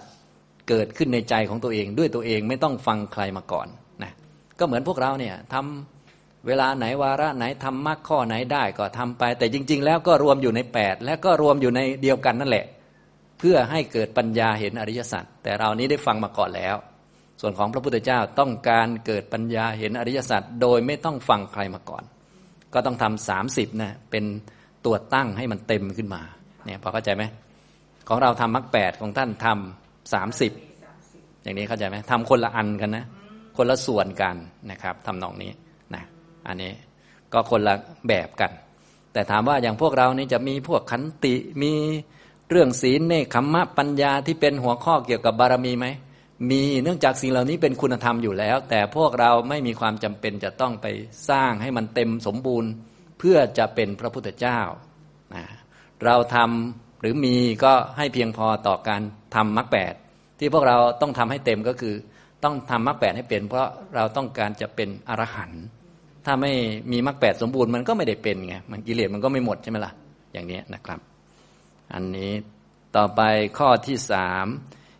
[0.69, 3.67] เกิดขึ้นในใจของตัวเองด้วยตัวเองไม่ต้องฟังใครมาก่อน
[4.03, 4.11] นะ
[4.59, 6.00] ก็เหมือนพวกเราเนี่ยทำ
[6.47, 12.65] เวลาไหนวาระไหนทำมรรคข้อไหนได้ก็ทำไป แต่จริง ๆ แล้วก็รวมอยู่ในแปดและก็รวมอยู่ในเดียวกันนั่นแหละ
[13.39, 16.75] เพื่อให้เกิดปัญญาเห็นอริยสัจแต่เรานี้ได้ฟังมาก่อนแล้ว
[17.41, 22.03] ส่วนของพระพุทธเจ้าต้องการเกิดปัญญาเห็นอริยสัจโดยไม่ต้องฟังใครมาก่อน
[22.73, 24.25] ก็ต้องทำสามสิบนะเป็น
[24.85, 26.21] ตัวตั้งให้มันเต็มขึ้นมา
[26.65, 27.23] เนี่ยพอเข้าใจไหม
[28.07, 30.51] ของเราทำมรรคแปดของท่านทำสามสิบ
[31.43, 33.05] อย่างนี้เข้าใจไหมทำคนละอันกันนะ
[33.57, 34.35] คนละส่วนกัน
[34.71, 35.51] นะครับทำนองนี้
[36.47, 36.73] อันนี้
[37.33, 37.75] ก็คนละ
[38.07, 38.51] แบบกัน
[39.13, 41.73] แต่ถามว่าอย่างพวกเรานี่จะมีพวกขันติมี
[42.49, 45.87] เรื่องศีลเนคขมะปัญญาที่เป็นหัวข้อเกี่ยวกับบารมีไหม
[46.49, 50.87] มีเนื่องจากสิ่งเหล่านี้เป็นคุณธรรมอยู่แล้ว แต่พวกเราไม่มีความจำเป็นจะต้องไป
[51.29, 52.69] สร้างให้มันเต็มสมบูรณ์
[53.19, 54.59] เพื่อจะเป็นพระพุทธเจ้า
[55.35, 55.45] นะ
[56.05, 59.01] เราทำหรือมีก็ให้เพียงพอต่อการ
[59.35, 59.93] ทำมรรคแปด
[60.39, 61.95] ที่พวกเราต้องทำให้เต็มก็คือ
[62.43, 65.63] ต้องทำมรรคแปดให้เป็น เพราะเราต้องการจะเป็นอรหันต์
[66.25, 66.53] ถ้าไม่
[66.91, 69.93] มีมรรคแปดสมบูรณ์มันก็ไม่ได้เป็นไงมันกิเลสมันก็ไม่หมดใช่ไหมล่ะ
[70.33, 70.99] อย่างนี้นะครับ
[71.93, 72.33] อันนี้
[72.95, 73.21] ต่อไป
[73.57, 74.45] ข้อที่สาม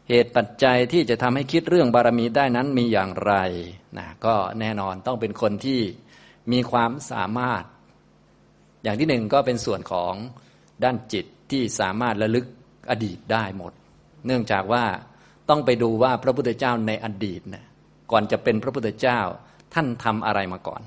[0.10, 3.34] เหตุปัจจัยที่จะทำให้คิดเรื่องบารมีได้นั้นมีอย่างไร
[3.98, 5.82] นะก็แน่นอนต้องเป็นคนที่
[6.52, 7.64] มีความสามารถ
[8.84, 10.14] อย่างที่หนึ่งก็เป็นส่วนของ
[10.84, 12.46] ด้านจิตที่สามารถระลึก
[12.92, 13.74] อดีตได้หมด
[14.26, 14.84] เนื่องจากว่า
[15.50, 17.66] ต้องไปดูว่าพระพุทธเจ้าในอดีตนะ
[18.12, 19.20] ก่อนจะเป็นพระพุทธเจ้า
[19.74, 20.82] ท่านทำอะไรมาก่อน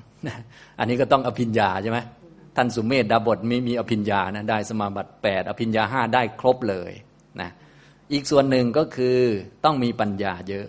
[0.79, 1.99] อันนี้ก็ต้องอภิญญาใช่ไหม
[2.55, 6.91] ท่านสุเมธดาบทมีมีอภิญญานะได้สมาบัติแปดอภิญญาห้าได้ครบเลย
[7.41, 7.49] นะ
[8.13, 9.17] อีกส่วนหนึ่งก็คือ
[9.65, 10.67] ต้องมีปัญญาเยอะ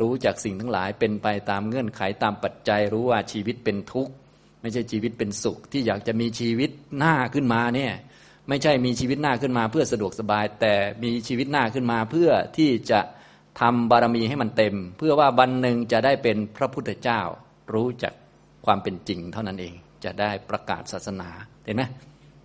[0.00, 4.12] รู้จากสิ่งทั้งหลายเป็นไปตามเงื่อนไขตามปัจจัยรู้ว่าชีวิตเป็นทุกข์
[4.60, 7.92] ไม่ใช่ชีวิตเป็นสุข ที่อยากจะมีชีวิตหน้าขึ้นมาเนี่ย
[8.48, 13.00] ไม่ใช่มีชีวิตหน้าขึ้นมาเพื่อสะดวกสบาย แต่มีชีวิตหน้าขึ้นมาเพื่อที่จะ
[13.60, 17.20] ทำบารมีให้มันเต็ม เพื่อว่าวันหนึ่งจะได้เป็นพระพุทธเจ้า
[17.74, 18.12] รู้จัก
[18.66, 21.28] ความเป็นจริงเท่านั้นเอง จะได้ประกาศศาสนา
[21.64, 21.82] เห็นไหม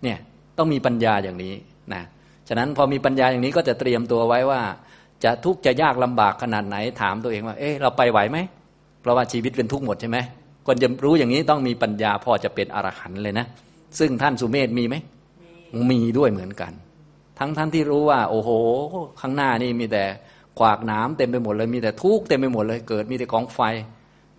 [0.02, 0.18] เนี่ย
[0.58, 1.54] ต้องมีปัญญาอย่างนี้
[1.94, 2.02] นะ
[2.48, 4.60] ฉะนั้นพอมีปัญญาอย่างนี้ก็จะเตรียมตัวไว้ว่า
[5.24, 8.38] จะทุกข์จะยากลำบากขนาดไหนถามตัวเองว่าเอ๊ะเราไปไหวไหม
[9.00, 10.18] เพราะว่าชีวิตเป็นทุกข์หมดใช่ไหม
[10.66, 13.46] คนจะรู้อย่างนี้ต้องมีปัญญาพอจะเป็นอรหันต์เลยนะ
[13.98, 14.96] ซึ่งท่านสุเมธมีไหม
[15.90, 16.72] มีด้วยเหมือนกัน
[17.38, 18.50] ทั้งท่านที่รู้ว่า โอ้โห
[19.20, 20.04] ข้างหน้านี่มีแต่
[20.58, 23.60] ขวากหนามเต็มไปหมดเลยมีแต่ทุกข์เต็มไปหมดเลยเกิดมีแต่กองไฟ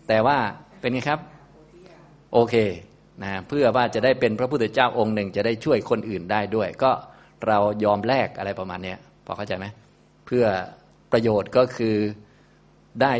[0.08, 0.38] แต่ว่า
[0.86, 1.22] เป็นไงครับ
[2.34, 2.56] โอเค
[3.24, 6.92] นะเพื่อว่าจะได้เป็นพระพุทธเจ้าองค์หนึ่งจะได้ช่วยคนอื่นได้ด้วย ก็
[7.48, 8.96] เรายอมแลกอะไรประมาณนี้
[9.26, 9.66] พอเข้าใจไหม
[10.26, 10.46] เพื่อ
[11.12, 11.96] ประโยชน์ก็คือ
[13.02, 13.14] ได้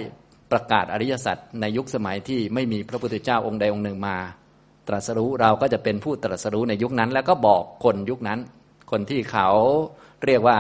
[0.52, 4.18] ประกาศอริยสัจในยุคสมัยที่ไม่มีพระพุทธเจ้าองค์ใดองค์หนึ่งมา
[4.88, 8.40] ตรัสรู้เราก็จะเป็นผู้ตรัสรู้ในยุคนั้น แล้วก็บอกคนยุคนั้น
[8.92, 9.50] คนที่เขา
[10.26, 10.60] เรียกว่า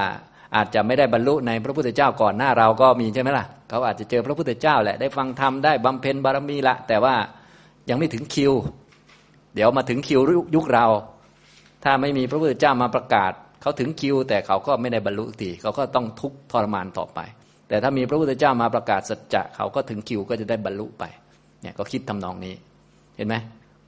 [0.55, 7.15] อาจจะไม่ได้บรรลุในพระพุทธเจ้าก่อนหน้าเราก็มีใช่ไหมล่ะ เขาอาจจะเจอพระพุทธเจ้าแหละได้ฟังธรรมได้บำเพ็ญบารมีละ แต่ว่า
[7.89, 8.53] ยังไม่ถึงคิว
[9.55, 10.21] เดี๋ยวมาถึงคิว
[10.55, 10.85] ยุคเรา
[11.83, 13.31] ถ้าไม่มีพระพุทธเจ้ามาประกาศ
[13.61, 17.19] เขาถึงคิว แต่เขาก็ไม่ได้บรรลุทีเขาก็ต้องทุกข์ทรมานต่อไป
[17.67, 21.03] แต่ถ้ามีพระพุทธเจ้ามาประกาศสัจจะเขาก็ถึงคิวก็จะได้บรรลุไป
[21.61, 22.53] เนี่ยก็คิดทำนองนี้
[23.15, 23.35] เห็นไหม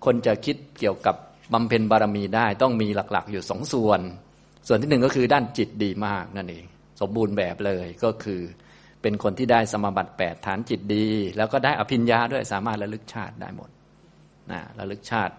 [0.05, 1.15] คนจะคิดเกี่ยวกับ
[1.53, 4.01] บำเพ็ญบารมีได้ต้องมีหลักๆ อยู่สองส่วน
[4.67, 6.65] ส่วนที่หนึ่งก็คือด้านจิตดีมากนั่นเอง
[7.01, 8.41] สมบูรณ์แบบเลยก็คือ
[9.01, 13.69] เป็นคนที่ได้สมบัติแปดฐานจิตดี แล้วก็ได้อภิญญาด้วยสามารถระลึกชาติได้หมด
[14.51, 15.35] นะระลึกชาติ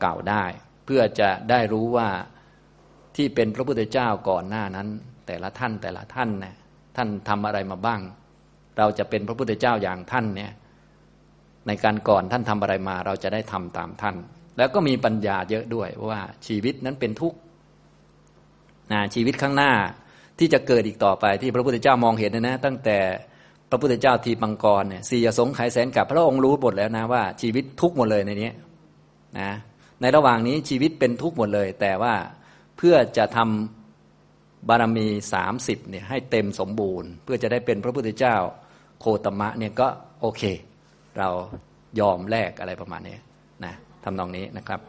[0.00, 0.44] เก่าๆได้
[0.84, 2.08] เพื่อจะได้รู้ว่า
[3.16, 4.88] ที่เป็นพระพุทธเจ้าก่อนหน้านั้น
[5.26, 6.54] แต่ละท่านแต่ละท่านเนี่ย
[6.96, 8.00] ท่านทำอะไรมาบ้าง
[8.78, 10.52] เราจะเป็นพระพุทธเจ้าอย่างท่านเนี่ย
[11.66, 14.16] ในการก่อนท่านทำอะไรมา เราจะได้ทำตามท่าน
[14.56, 17.38] แล้วก็มีปัญญาเยอะด้วยว่าชีวิตนั้นเป็นทุกข์
[18.92, 19.72] นะชีวิตข้างหน้า
[20.38, 22.98] ที่จะเกิดอีกต่อไปที่พระพุทธเจ้ามองเห็นนะนะตั้งแต่
[23.70, 28.50] พระพุทธเจ้าทีปังกรเนี่ยสี่สงไขยแสนกับพระองค์รู้หมดแล้วนะว่าชีวิตทุกหมดเลยในนี้
[29.38, 29.50] นะ
[30.00, 32.14] ในระหว่างนี้ชีวิตเป็นทุกหมดเลย แต่ว่า
[32.76, 38.36] เพื่อจะทำบารมีสามสิบเนี่ยให้เต็มสมบูรณ์ เพื่อจะได้เป็นพระพุทธเจ้า
[39.00, 39.88] โคตมะเนี่ยก็
[40.20, 40.42] โอเค
[41.18, 41.28] เรา
[42.00, 43.16] ยอมแลกอะไรประมาณนี้
[43.64, 43.74] นะ
[44.04, 44.80] ทำนองนี้นะครับ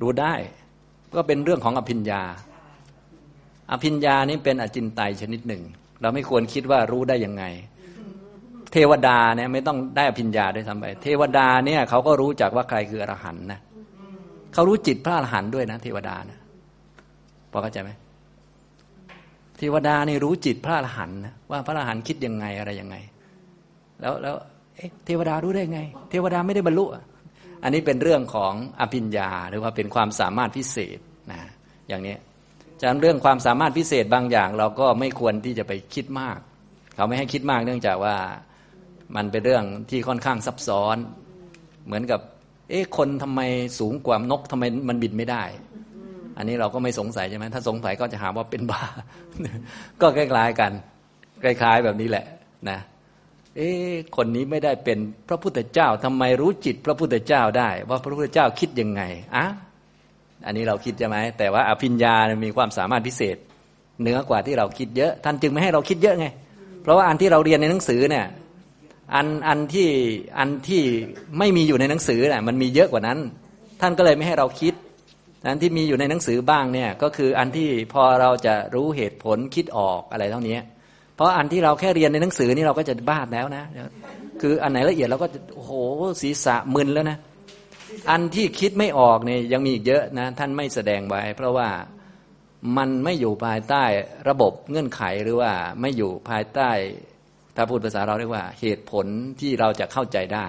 [0.00, 0.34] รู้ได้
[1.14, 2.22] ก็เป็นเรื่องของอภิญญา
[3.72, 5.62] อภิญญานี้เป็นอจินไตยชนิดหนึ่ง
[6.00, 7.44] เราไม่ควรคิดว่ารู้ได้ยังไง
[8.72, 13.60] เทวดาเนี่ยไม่ต้องได้อภิญญาด้วยซ้ำไป เทวดาเนี่ยเขาก็รู้จักว่าใครคืออรหันต์นะ
[14.54, 16.38] เขารู้จิตพระอรหันต์ด้วยนะ เทวดานะ
[17.52, 17.90] พอเข้าใจไหม
[19.58, 22.96] เทวดานี่รู้จิตพระอรหันต์นะว่าพระอรหันต์คิดยังไงอะไรยังไง
[24.00, 24.34] แล้วแล้ว
[25.06, 25.80] เทวดารู้ได้ไง
[26.10, 27.00] เทวดาไม่ได้บรรลุอั
[27.62, 30.98] อันนี้เป็นเรื่องของอภิญญาหรือว่าเป็นความสามารถพิเศษ
[31.32, 31.40] นะ
[31.88, 32.16] อย่างนี้
[32.80, 36.38] ฉะนั้นเรื่องความสามารถพิเศษบางอย่าง เราก็ไม่ควรที่จะไปคิดมาก
[36.94, 38.16] เขาไม่ให้คิดมากเนื่องจากว่า
[39.16, 40.96] มันเป็นเรื่องที่ค่อนข้างซับซ้อน
[41.86, 42.20] เหมือนกับ
[42.70, 43.40] เอ๊ะคนทำไม
[43.78, 45.42] สูงกว่านกทำไมมันบินไม่ได้
[46.38, 48.84] อันนี้เราก็ไม่สงสัยใช่ไหมถ้าสงสัยก็จะหาว่าเป็นบ้า
[50.00, 50.72] ก็คล้ายๆกัน
[51.42, 52.26] คล้ายๆแบบนี้แหละ
[52.70, 52.78] นะ
[53.56, 53.68] เอ๊
[54.16, 59.02] คนนี้ไม่ได้เป็นพระพุทธเจ้าทำไมรู้จิตพระพุทธเจ้าได้ ว่าพระพุทธเจ้าคิดยังไง
[59.36, 59.44] อะ
[60.46, 63.36] อันนี้เราคิดใช่ไหมแต่ว่าอภิญญามีความสามารถพิเศษ
[64.00, 66.26] เหนือกว่าที่เราคิดเยอะ ท่านจึงไม่ให้เราคิดเยอะไง
[66.82, 68.26] เพราะว่าอันที่เราเรียนในหนังสือเนี่ย
[69.14, 69.88] อันอันที่
[70.38, 70.82] อันที่
[71.38, 73.18] ไม่มีอยู่ในหนังสือน่ะมันมีเยอะกว่านั้น
[73.80, 74.74] ท่านก็เลยไม่ให้เราคิด
[75.48, 80.58] อันที่มีอยู่ในหนังสือบ้างเนี่ยก็คืออันที่พอเราจะรู้เหตุผลคิดออกอะไรเท่านี้
[81.18, 83.64] เพราะอันที่เราแค่เรียนในหนังสือนี่เราก็จะบ้าแล้วนะ
[84.40, 85.72] คืออันไหนละเอียดเราก็โอ้โห
[86.22, 87.18] ศีรษะมึนแล้วนะ
[88.10, 91.68] อันที่คิดไม่ออกเนี่ยยังมีอีกเยอะนะ ท่านไม่แสดงไว้ เพราะว่า
[92.76, 93.84] มันไม่อยู่ภายใต้
[94.28, 96.70] ระบบเงื่อนไขหรือว่าไม่อยู่ภายใต้
[97.56, 99.06] ถ้าพูดภาษาเราเรียกว่าเหตุผล
[99.40, 100.48] ที่เราจะเข้าใจได้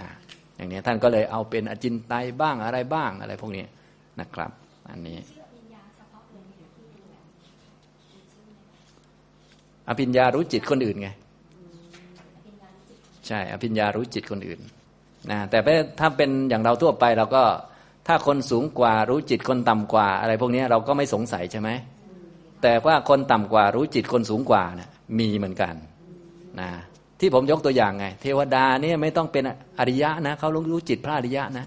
[0.00, 0.08] นะ
[0.56, 3.64] อย่างนี้ท่านก็เลยเอาเป็นอจินไตยบ้างอะไรบ้างอะไรพวกนี้
[4.20, 4.50] นะครับ
[4.90, 5.18] อันนี้
[9.88, 11.08] อภิญญารู้จิตคนอื่นไง
[13.26, 14.60] ใช่อภิญญารู้จิตคนอื่น
[15.30, 15.58] นะแต่
[16.00, 17.44] ถ้าเป็นอย่างเราทั่วไปเราก็
[18.06, 21.70] ถ้าคนสูงกว่ารู้จิตคนต่ำกว่า อะไรพวกนี้เราก็ไม่สงสัยใช่ไหม
[22.62, 25.74] แต่ว่าคนต่ำกว่ารู้จิตคนสูงกว่านะ่ะมีเหมือนกัน
[26.60, 26.70] นะ
[27.20, 29.44] ที่ผมยกตัวอย่างไง เทวดาเนี่ยไม่ต้องเป็น
[29.78, 31.66] อริยะนะเขารู้จิตพระอริยะนะ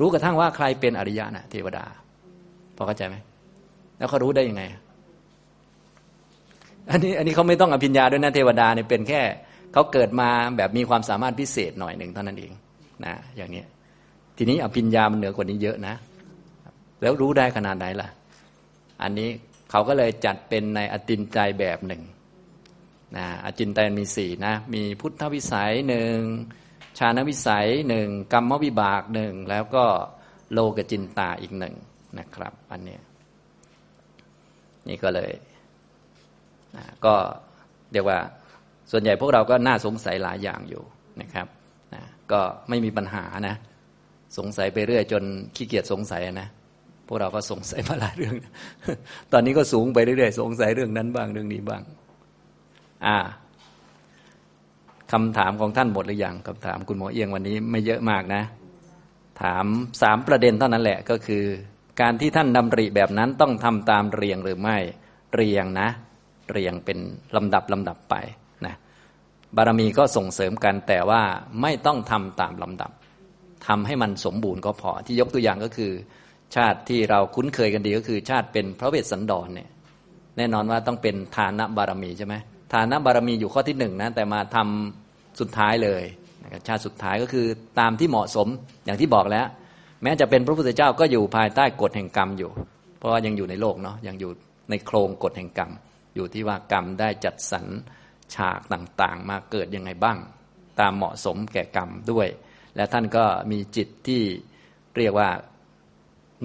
[0.00, 1.84] รู้กระทั่งว่าใครเป็นอริยะนะเทวดา
[2.76, 3.16] พอเข้าใจไหม
[3.98, 4.62] แล้วเขารู้ได้ยังไง
[6.90, 9.22] อันนี้อันนี้เขาไม่ต้องอภิญญาด้วยนะเทวดาเนี่ยเป็นแค่
[9.72, 12.52] เขาเกิดมาแบบมีความสามารถพิเศษหน่อยหนึ่งเท่านั้นเอง
[13.04, 13.64] นะอย่างนี้
[14.36, 15.94] ทีนี้อภิญญามันเหนือกว่านี้เยอะนะ
[17.02, 18.08] แล้วรู้ได้ขนาดไหนล่ะ
[19.02, 19.30] อันนี้
[19.70, 22.02] เขาก็เลยจัดเป็นในอตินใจแบบหนึ่ง
[23.16, 26.16] นะอจินไตยมีสี่นะ มีพุทธวิสัยหนึ่ง
[26.98, 29.84] ชาณวิสัยหนึ่งกรรมวิบากหนึ่งแล้วก็
[30.52, 31.74] โลกจินตาอีกหนึ่ง
[32.18, 32.98] นะครับ อันนี้
[34.88, 35.30] นี่ก็เลย
[37.04, 37.14] ก็
[37.92, 38.18] เรียกว่า
[38.90, 40.82] ส่วนใหญ่พวกเราก็น่าสงสัยหลายอย่างอยู่
[41.20, 41.46] นะครับ
[41.94, 42.02] นะ
[42.32, 43.54] ก็ไม่มีปัญหานะ
[44.38, 45.22] สงสัยไปเรื่อยจน
[45.56, 46.48] ขี้เกียจสงสัยนะ
[47.06, 48.34] พวกเราก็สงสัยมาหลายเรื่อง
[49.32, 51.82] ตอนนี้ก็สูงไปเรื่อยๆสงสัยเรื่องนั้นบ้างเรื่องนี้บ้าง
[53.06, 53.16] อ่า
[55.12, 58.42] คำถามของท่านหมดหรือยังคำถามคุณหมอเอียงวันนี้ไม่เยอะมากนะ
[59.42, 59.64] ถาม
[60.02, 61.44] สามประเด็นเท่านั้นแหละก็คือ
[62.00, 64.76] การที่ท่านดำริแบบนั้นต้องทำตามเรียงหรือไม่
[65.34, 65.88] เรียงนะ
[66.50, 66.98] เรียงเป็น
[67.36, 68.14] ลำดับลำดับไป
[68.66, 68.74] นะ
[69.56, 71.22] บารมีก็ส่งเสริมกันแต่ว่า
[71.62, 72.90] ไม่ต้องทำตามลำดับ
[73.66, 75.92] ทำให้มันสมบูรณ์ก็พอที่ยกตัวอย่างก็คือ
[76.56, 79.68] ชาติที่เราคุ้นเคยกันดีก็คือ ชาติเป็นพระเวสสันดรเนี่ย
[80.36, 82.34] แน่นอนว่าต้องเป็นฐานะบารมีใช่ไหม
[82.74, 86.02] ฐานะบารมีอยู่ข้อที่หนึ่งนะแต่มาทำสุดท้ายเลย
[86.66, 87.46] ชาติสุดท้ายก็คือ
[87.80, 88.48] ตามที่เหมาะสม
[88.84, 89.46] อย่างที่บอกแล้ว
[90.02, 92.50] แม้จะเป็นพระพุทธเจ้าก็อยู่ภายใต้กฎแห่งกรรมอยู่
[92.98, 94.30] เพราะว่ายังอยู่ในโลกเนาะยังอยู่
[94.70, 95.70] ในโครงกฎแห่งกรรม
[96.18, 97.66] อยู่ที่ว่ากรรมได้จัดสรร
[98.34, 100.18] ฉากต่างๆ มาเกิดยังไงบ้าง
[100.80, 102.28] ตามเหมาะสมแก่กรรมด้วย
[102.76, 104.22] และท่านก็มีจิตที่
[104.96, 105.30] เรียกว่า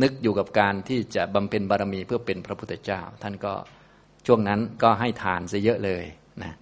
[0.02, 3.54] นึกอยู่กับการที่จะบำเพ็ญบารมีเพื่อเป็นพระพุทธเจ้า ท่านก็
[4.26, 6.04] ช่วงนั้นก็ให้ทานซะเยอะเลย
[6.44, 6.54] นะ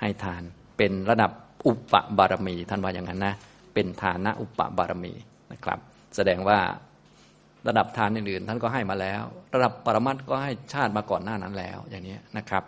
[0.00, 0.42] ให้ทาน
[0.76, 1.30] เป็นระดับ
[1.66, 3.34] อุปบารมี ท่านว่าอย่างนั้นนะ
[3.74, 5.12] เป็นฐานะอุปบารมี
[5.52, 5.78] นะครับ
[6.16, 6.58] แสดงว่า
[7.68, 9.22] ระดับทานอื่นๆท่านก็ให้มาแล้ว
[9.54, 12.64] ระดับปรมัตก็ให้ชาติมาก่อนหน้านั้นแล้ว อย่างนี้นะครับ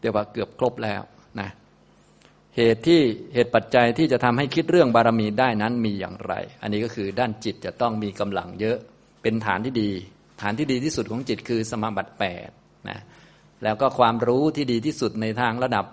[0.00, 1.02] เรียกว่าเกือบครบแล้ว
[1.40, 1.48] นะ
[2.56, 3.00] เหตุที่
[3.34, 8.76] เหตุปัจจัยที่จะทำให้คิดเรื่องบารมีได้นั้นมีอย่างไร อันนี้ก็คือด้านจิตจะต้องมีกำลังเยอะ
[9.22, 9.90] เป็นฐานที่ดี
[10.42, 12.12] ฐานที่ดีที่สุดของจิตคือสมาบัติ
[12.48, 13.00] 8นะ
[13.64, 15.84] แล้วก็ความรู้ที่ดีที่สุดในทางระดับ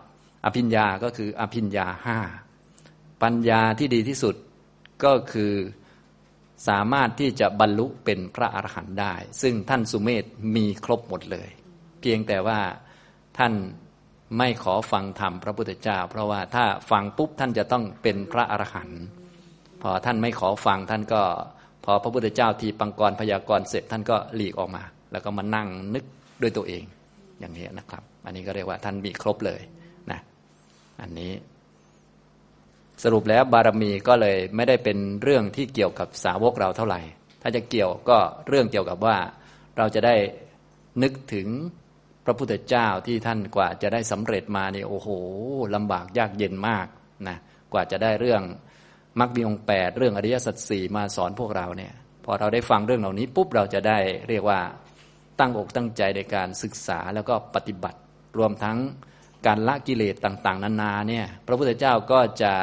[0.45, 2.19] อภิญญาก็คืออภิญญาห้า
[3.23, 4.35] ปัญญาที่ดีที่สุด
[5.03, 5.53] ก็คือ
[6.67, 10.23] สามารถที่จะบรรลุเป็นพระอรหันต์ได้ ซึ่งท่านสุเมธ
[10.55, 11.49] มีครบหมดเลย
[12.01, 12.59] เพียงแต่ว่า
[13.37, 13.53] ท่าน
[14.37, 19.01] ไม่ขอฟังธรรมพระพุทธเจ้า เพราะว่าถ้าฟังปุ๊บท่านจะต้องเป็นพระอรหันต์
[19.81, 21.21] พอท่านไม่ขอฟังท่านก็
[21.85, 26.05] พอพระพุทธเจ้าทีปังกรพยากรเสร็จท่านก็หลีกออกมา แล้วก็มานั่งนึก
[26.41, 26.83] ด้วยตัวเอง
[27.39, 29.61] อย่างนี้นะครับ อันนี้ก็เรียกว่าท่านมีครบเลย
[30.11, 30.19] นะ
[31.01, 31.31] อันนี้
[33.03, 37.01] สรุปแล้วบารมีก็เลยไม่ได้เป็นเรื่องที่เกี่ยวกับสาวกเราเท่าไหร่
[37.41, 39.17] ถ้าจะเกี่ยวก็เรื่องเกี่ยวกับว่า
[39.77, 40.15] เราจะได้
[41.03, 41.47] นึกถึง
[42.25, 45.09] พระพุทธเจ้าที่ท่านกว่าจะได้สำเร็จมาเนี่ยโอ้โห
[45.75, 46.87] ลำบากยากเย็นมาก
[47.27, 47.37] นะ
[47.73, 48.41] กว่าจะได้เรื่อง
[49.19, 51.93] มรรคมีองแปดเรื่องอริยสัจสี่มาสอนพวกเราเนี่ย
[52.25, 54.59] พอเราได้ฟังเรื่องเหล่านี้ปุ๊บเราจะได้เรียกว่า
[55.39, 57.99] ตั้งอกตั้งใจในการศึกษาแล้วก็ปฏิบัติ
[58.37, 58.77] รวมทั้ง
[59.47, 62.53] การละกิเลสต่าง ๆ นานาเนี่ยพระพุทธเจ้าก็จะ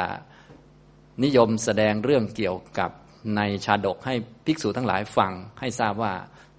[1.23, 2.91] นิยมแสดงเรื่องเกี่ยวกับ
[3.35, 4.13] ในชาดกให้
[4.45, 6.13] ภิกษุทั้งหลายฟังให้ทราบว่า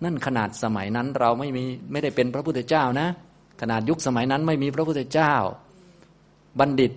[0.05, 3.09] นั่นขนาดสมัยนั้นเราไม่มีไม่ได้เป็นพระพุทธเจ้านะ
[3.61, 5.35] ขนาดยุคสมัยนั้นไม่มีพระพุทธเจ้า
[6.59, 6.93] บัณฑิต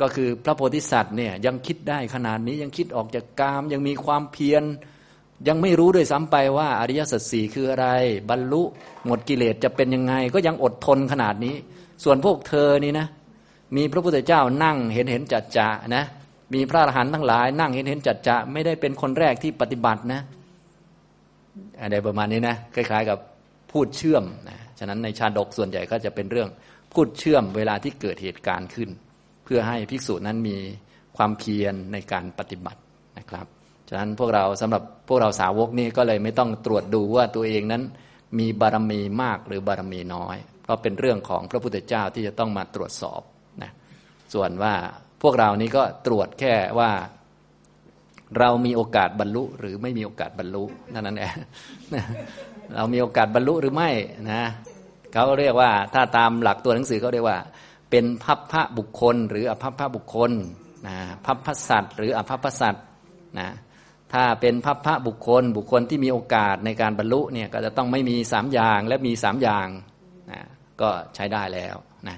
[0.00, 4.62] ก็คือพระโพธิสัตว์เนี่ยยังคิดได้ขนาดนี้ยังคิดออกจากกามยังมีความเพียร
[5.48, 7.86] ยังไม่รู้ด้วยซ้ำไปว่าอริยสัจสี่คืออะไร
[8.30, 8.62] บรรลุ
[9.04, 11.54] หมดกิเลสจะเป็นยังไง ก็ยังอดทนขนาดนี้
[12.04, 13.06] ส่วนพวกเธอนี่นะ
[13.76, 16.04] มีพระพุทธเจ้านั่งเห็นเห็นจัดจะนะ
[16.54, 20.20] มีพระอรหันต์ทั้งหลาย นั่งเห็นเห็นจัดจะไม่ได้เป็นคนแรกที่ปฏิบัตินะ
[21.80, 23.18] อะไรประมาณนี้นะคล้าย ๆ กับ
[23.72, 26.48] พูดเชื่อมนะฉะนั้นในชาดกส่วนใหญ่ก็จะเป็นเรื่อง
[26.92, 28.90] พูดเชื่อมเวลาที่เกิดเหตุการณ์ขึ้น
[29.44, 30.56] เพื่อให้ภิกษุนั้นมี
[31.16, 32.80] ความเพียรในการปฏิบัติ
[33.18, 33.46] นะครับ
[33.88, 37.82] ฉะนั้นพวกเราสำหรับพวกเราสาวกนี่ก็เลยไม่ต้องตรวจดูว่าตัวเองนั้น
[38.38, 43.20] มีบารมีมากหรือบารมีน้อย เพราะเป็นเรื่องของพระพุทธเจ้าที่จะต้องมาตรวจสอบ
[43.62, 43.72] นะ
[44.34, 44.74] ส่วนว่า
[45.22, 46.90] พวกเรานี้ก็ตรวจแค่ว่า
[48.38, 51.34] เรามีโอกาสบรรลุ หรือไม่มีโอกาสบรรลุนั่นนั่นเอง
[52.74, 53.90] เรามีโอกาสบรรลุหรือไม่
[54.32, 54.42] นะ
[55.12, 57.38] เขาเรียกว่าถ้าตามหลักตัวหนังสือเขาเรียกว่า
[57.90, 60.32] เป็นพัพพะบุคคล หรืออภัพพะบุคคล
[60.86, 62.74] นะพัพพสัตหรืออภัพพสัต
[63.38, 63.48] นะ
[64.12, 69.68] ถ้าเป็นพัพพะบุคคล บุคคลที่มีโอกาสในการบรรลุเนี่ยก็จะต้องไม่มีสามอย่างและมีสามอย่าง
[70.30, 70.40] นะ
[70.80, 71.76] ก็ใช้ได้แล้ว
[72.08, 72.16] นะ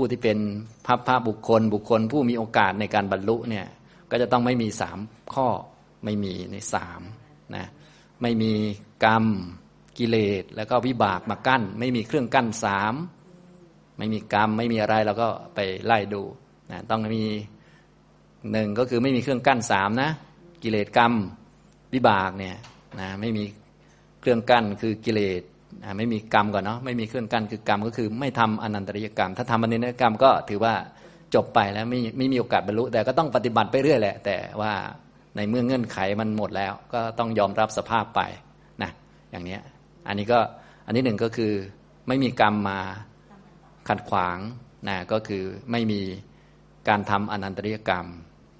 [0.00, 0.38] ผู้ที่เป็น
[0.86, 3.66] พัพพะบุคคล บุคคลผู้มีโอกาสในการบรรลุเนี่ย
[4.10, 4.98] ก็จะต้องไม่มีสาม
[5.34, 5.48] ข้อ
[6.04, 7.00] ไม่มีในสาม
[7.56, 7.66] นะ
[8.22, 8.52] ไม่มี
[9.04, 9.24] กรรม
[9.98, 12.94] กิเลสแล้วก็วิบากมากั้น ไม่มีเครื่องกั้นสาม
[13.98, 16.22] ไม่มีกรรมไม่มีอะไรเราก็ไปไล่ดู
[16.70, 17.24] นะต้องมี
[18.52, 20.10] หนึ่งก็คือไม่มีเครื่องกั้นสามนะ
[20.62, 21.12] กิเลสกรรม
[21.94, 22.56] วิบากเนี่ย
[23.00, 23.44] นะไม่มี
[24.20, 25.42] เครื่องกั้นคือกิเลส
[25.98, 30.74] ไม่มีกรรมก่อนเนาะไม่มีเครื่องกั้นคือกรรมก็คือไม่ทำอนันตริยกรรม ถ้าทำอนันตริยกรรมก็ถือว่า
[31.34, 34.72] จบไปแล้วไม่ไม่มีโอกาสบรรลุ แต่ก็ต้องปฏิบัติไปเรื่อยแหละ แต่ว่า
[35.36, 38.20] ในเมื่อเงื่อนไขมันหมดแล้ว ก็ต้องยอมรับสภาพไป
[38.82, 38.90] นะ
[39.30, 39.58] อย่างนี้
[40.08, 40.38] อันนี้ก็
[40.86, 41.52] อันที่หนึ่งก็คือ
[42.08, 42.80] ไม่มีกรรมมา
[43.88, 44.38] ขัดขวาง
[44.88, 46.00] นะก็คือไม่มี
[46.88, 48.06] การทำอนันตริยกรรม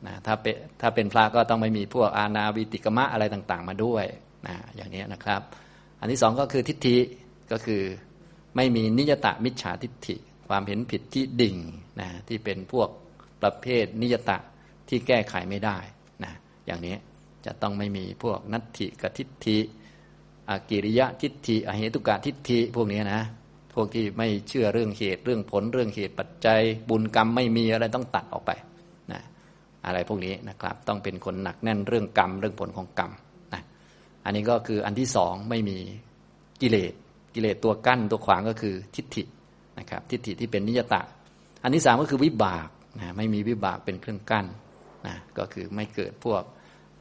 [0.06, 4.04] นะถ้าเป็นถ้าเป็นพระก็ต้องไม่มีพวกอาณาวิติกมะอะไรต่าง ๆ มาด้วย
[4.46, 5.42] นะอย่างนี้นะครับ
[6.00, 6.96] อันที่สองก็คือทิฏฐิ
[7.52, 7.82] ก็คือ
[8.56, 10.16] ไม่มีนิยตะมิจฉาทิฏฐิ
[10.48, 11.56] ความเห็นผิดที่ดิ่ง
[12.00, 12.88] นะที่เป็นพวก
[13.42, 14.38] ประเภทนิยตะ
[14.88, 15.78] ที่แก้ไขไม่ได้
[16.24, 16.32] นะ
[16.66, 16.96] อย่างนี้
[17.46, 19.58] จะต้องไม่มีพวกนัตถิกทิฏฐิ
[20.48, 23.22] อากิริยะทิฏฐิอเหตุกะทิฏฐิพวกนี้นะ
[23.74, 28.50] พวกที่ไม่เชื่อเรื่องเหตุเรื่องผลเรื่องเหตุปัจจัย บุญกรรมไม่มีอะไรต้องตัดออกไป
[29.12, 29.20] นะ
[29.86, 33.10] อะไรพวกนี้นะครับ ต้องเป็นคนหนักแน่นเรื่องกรรมเรื่องผลของกรรม
[34.28, 35.78] อันนี้ก็คืออันที่สองไม่มี
[36.60, 36.92] กิเลส
[37.34, 39.22] กิเลสตัวกั้นตัวขวางก็คือทิฏฐิ
[39.78, 41.02] นะครับ ทิฏฐิที่เป็นนิยตะ
[41.62, 42.68] อันที่สามก็คือวิบาก
[43.00, 44.46] นะไม่มีวิบากเป็นเครื่องกั้น
[45.06, 46.42] นะก็คือไม่เกิดพวก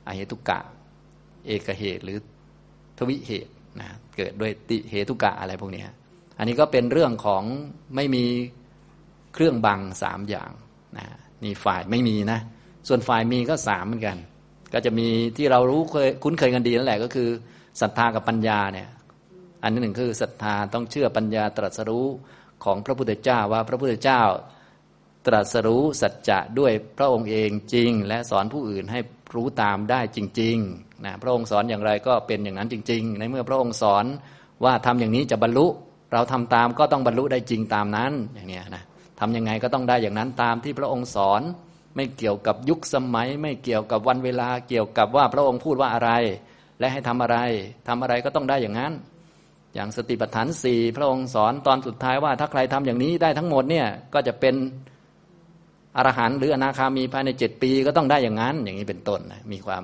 [0.06, 0.60] อเหตุกะ
[1.48, 2.18] เอกเหตุหรือ
[2.98, 5.84] ทวิเหตุนะเกิดด้วยติเหตุกะอะไรพวกนี้
[6.38, 7.44] อันนี้ก็เป็นเรื่องของ
[7.96, 8.26] ไม่มี
[9.34, 10.52] เครื่องบังสามอย่าง
[10.98, 11.06] นะ
[11.44, 12.40] นี่ฝ่ายไม่มีนะ
[12.88, 14.18] ส่วนฝ่ายมีก็สามเหมือนกัน
[14.74, 15.08] ก็จะมี
[15.38, 17.30] ที่เรารู้เคยคุ้นเคยกันดีนั่นแหละก็คือ
[17.82, 18.88] ศรัทธากับปัญญาเนี่ย
[19.64, 22.08] อันที่หนึ่งคือศรัทธาต้องเชื่อปัญญาตรัสรู้
[22.64, 24.22] ของพระพุทธเจ้าว่าพระพุทธเจ้า
[25.28, 29.00] ตรัสรู้สัจจะด้วยพระองค์เองจริง และสอนผู้อื่นให้
[29.36, 34.06] รู้ตามได้จริงๆนะพระองค์สอนอย่างไรก็เป็นอย่างนั้นจริง ๆ ในเมื่อพระองค์สอน
[34.64, 35.68] ว่าทำอย่างนี้จะบรรลุ
[36.14, 38.84] เราทำตามก็ต้องบรรลุได้จริงตามนั้นอย่างนี้นะ
[39.20, 41.42] ทำยังไงก็ต้องได้อย่างนั้นตามที่พระองค์สอน
[41.96, 46.12] ไม่เกี่ยวกับยุคสมัย ไม่เกี่ยวกับวันเวลา เกี่ยวกับว่าพระองค์พูดว่าอะไร
[46.80, 47.38] และให้ทำอะไร
[47.88, 48.94] ทำอะไรก็ต้องได้อย่างนั้น
[49.76, 54.56] อย่างสติปัฏฐานสี่พระองค์สอนตอนสุดท้ายว่าถ้าใครทำอย่างนี้ได้ทั้งหมดเนี่ยก็จะเป็น
[55.98, 59.84] อรหันต์หรืออนาคามีภายในเจ็ดปีก็ต้องได้อย่างนั้น อย่างนี้เป็นต้นนะมีความ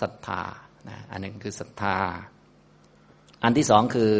[0.00, 0.42] ศรัทธา
[0.88, 1.96] นะอันหนึ่งคือศรัทธา
[3.44, 4.12] อันที่สองคือ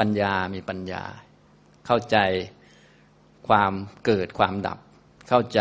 [0.00, 1.02] ปัญญามีปัญญา
[1.86, 2.16] เข้าใจ
[3.48, 3.72] ความ
[4.04, 4.78] เกิดความดับ
[5.28, 5.60] เข้าใจ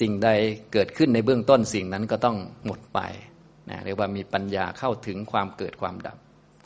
[0.00, 0.28] สิ่งใด
[0.72, 2.36] เกิดขึ้นในเบื้องต้นสิ่งนั้นก็ต้อง
[2.66, 3.00] หมดไป
[3.70, 6.16] นะเรียกว่ามีปัญญาเข้าถึงความเกิดความดับ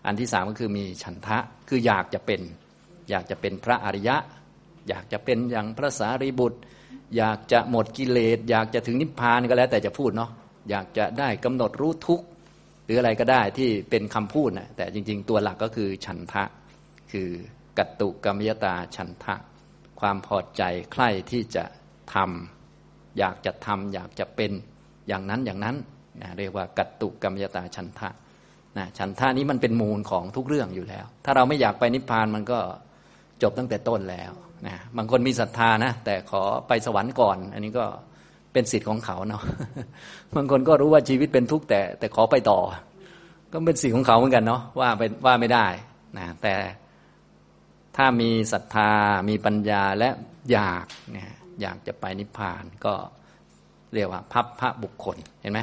[0.06, 2.40] อันที่สามก็คือมีฉันทะคืออยากจะเป็น
[3.10, 4.16] อยากจะเป็นพระอริยะ
[4.88, 6.58] อยากจะเป็นอย่างพระสารีบุตร
[7.16, 10.30] อยากจะหมดกิเลส อยากจะถึงนิพพานก็แล้วแต่จะพูดเนาะ
[10.70, 12.26] อยากจะได้กำหนดรู้ทุกข์
[12.84, 16.44] หรืออะไรก็ได้ที่เป็นคำพูดนะแต่จริง ๆ ตัวหลักก็คือฉันทะ
[17.12, 17.28] คือ
[17.78, 19.34] กัตตุกรรมยตาฉันทะ
[20.00, 20.62] ความพอใจ
[20.92, 21.64] ใคร่ที่จะ
[22.14, 22.55] ทำ
[23.18, 24.52] อยากจะทำอยากจะเป็น
[25.08, 25.76] อย่างนั้นอย่างนั้น
[26.22, 28.08] นะเรียกว่ากัตตุกรรมยตาฉันทะ
[28.78, 32.58] นะฉันทะนี้มันเป็นมูลของทุกเรื่องอยู่แล้ว ถ้าเราไม่อยากไปนิพพานมันก็
[33.42, 34.32] จบตั้งแต่ต้นแล้ว
[34.66, 37.84] นะบางคนมีศรัทธานะ แต่ขอไปสวรรค์ก่อน อันนี้ก็
[38.52, 39.42] เป็นสิทธิ์ของเขาเนาะ
[40.36, 42.60] บางคนก็รู้ว่าชีวิตเป็นทุกข์แต่ แต่ขอไปต่อ
[43.52, 45.66] ก็เป็นสิทธิ์ของเขาเหมือนกันเนาะว่าเป็นว่าไม่ได้
[46.18, 46.54] นะแต่
[47.96, 48.90] ถ้ามีศรัทธา
[49.28, 50.08] มีปัญญาและ
[50.50, 52.94] อยากเนี่ย อยากจะไปนิพพานก็
[53.94, 55.60] เรียกว่าพับพระบุคคลเห็นไหม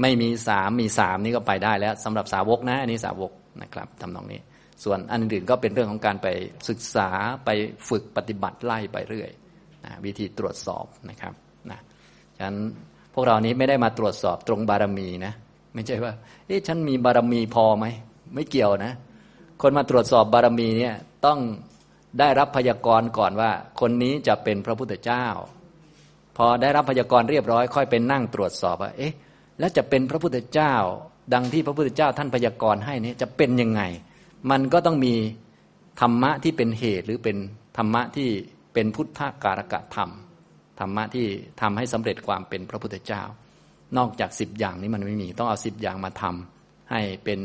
[0.00, 3.32] ไม่มีสามมีสามนี่ก็ไปได้แล้วสำหรับสาวกนะอันนี้สาวก
[3.62, 4.40] นะครับทำนองนี้
[4.84, 6.28] ส่วนอันอื่นก็เป็นเรื่องของการไป
[6.68, 7.08] ศึกษา
[7.44, 7.50] ไป
[7.88, 9.30] ฝึกปฏิบัติไล่ไปเรื่อย
[9.84, 11.34] นะวิธีตรวจสอบนะครับ
[11.70, 11.80] นะ
[12.36, 12.58] ฉะนั้น
[13.14, 15.32] พวกเรานี้ไม่ได้มาตรวจสอบตรงบารมีนะ
[15.74, 16.12] ไม่ใช่ว่า
[16.46, 17.86] เอ๊ะฉันมีบารมีพอไหม
[18.34, 18.92] ไม่เกี่ยวนะ
[19.62, 20.94] คนมาตรวจสอบบารมีเนี่ย
[21.26, 21.38] ต้อง
[22.18, 23.50] ได้รับพยากรณ์ก่อนว่า
[23.80, 25.26] คนนี้จะเป็นพระพุทธเจ้า
[26.36, 29.14] พอได้รับพยากรณ์เรียบร้อยค่อยไปนั่งตรวจสอบว่าเอ๊ะ
[29.58, 30.74] แล้วจะเป็นพระพุทธเจ้า
[31.34, 33.82] ดังที่พระพุทธเจ้าท่านพยากรณ์ให้นี้จะเป็นยังไง
[34.50, 35.14] มันก็ต้องมี
[36.00, 37.36] ธรรมะที่เป็นเหตุหรือเป็น
[37.76, 38.28] ธรรมะที่
[38.74, 40.10] เป็นพุทธการกะธรรม
[40.80, 41.26] ธรรมะที่
[41.60, 43.22] ทำให้สำเร็จความเป็นพระพุทธเจ้า
[43.96, 47.40] นอกจากสิบอย่างนี้มันไม่มีต้องเอาสิบอย่างมาทำให้เป็น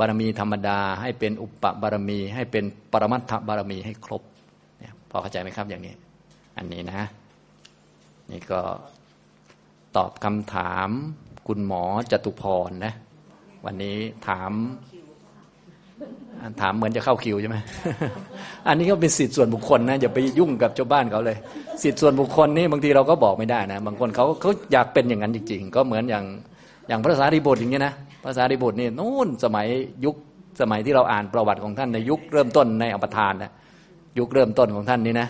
[0.00, 4.22] บารมีธรรมดา ให้เป็นอุปบารมี ให้เป็นปรมัตถบารมีให้ครบ
[4.78, 5.94] เนี่ยพอเข้าใจไหมครับอย่างนี้
[6.56, 7.02] อันนี้นะ
[8.30, 8.60] นี่ก็
[9.96, 10.88] ตอบคำถาม
[11.46, 12.94] คุณหมอจตุพรนะ
[13.64, 13.96] วันนี้
[14.28, 14.52] ถาม
[16.60, 17.56] ถามเหมือนจะเข้าคิวใช่ไหม
[18.68, 21.38] อันนี้ก็เป็นสิทธิส่วนบุคคลนะอย่าไปยุ่งกับชาวบ้านเขาเลย
[21.82, 26.24] สิทธิส่วนบุคคลนี่บางทีเราก็บอกไม่ได้นะ บางคนเขาเขาอยากเป็นอย่างนั้นจริงๆ ก็เหมือนอย่าง
[26.88, 29.66] อย่างพระสารีบุตรอย่างเงี้ยนะ พระสารีบุตรนี่นู่นสมัย
[30.04, 30.16] ยุค
[30.60, 33.52] สมัยที่เราอ่านประวัติของท่านในยุคเริ่มต้นในอปทานนะ
[34.18, 35.28] ยุคเริ่มต้นของท่านนี่นะ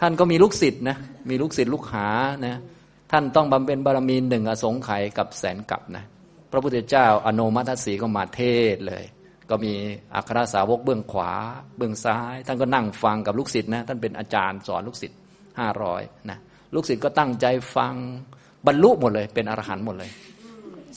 [0.00, 0.96] ท่านก็มีลูกศิษย์นะ
[1.30, 2.08] มีลูกศิษย์ลูกหา
[2.46, 2.54] นะ
[3.12, 6.04] ท่านต้องบำเพ็ญบารมีหนึ่งอสงไขยกับแสนกับนะ
[6.50, 8.42] พระพุทธเจ้าอนุมัติสีก็มาเท
[8.74, 9.04] ศเลย
[9.50, 9.72] ก็มี
[10.14, 11.32] อัครสาวกเบื้องขวา
[11.76, 15.18] เบื้องซ้าย ท่านก็นั่งฟังกับลูกศิษย์นะท่านเป็นอาจารย์สอนลูกศิษย์
[15.58, 16.38] ห้าร้อยนะ
[16.74, 17.46] ลูกศิษย์ก็ตั้งใจ
[17.76, 17.94] ฟัง
[18.66, 20.10] บรรลุหมดเลย เป็นอรหันต์หมดเลย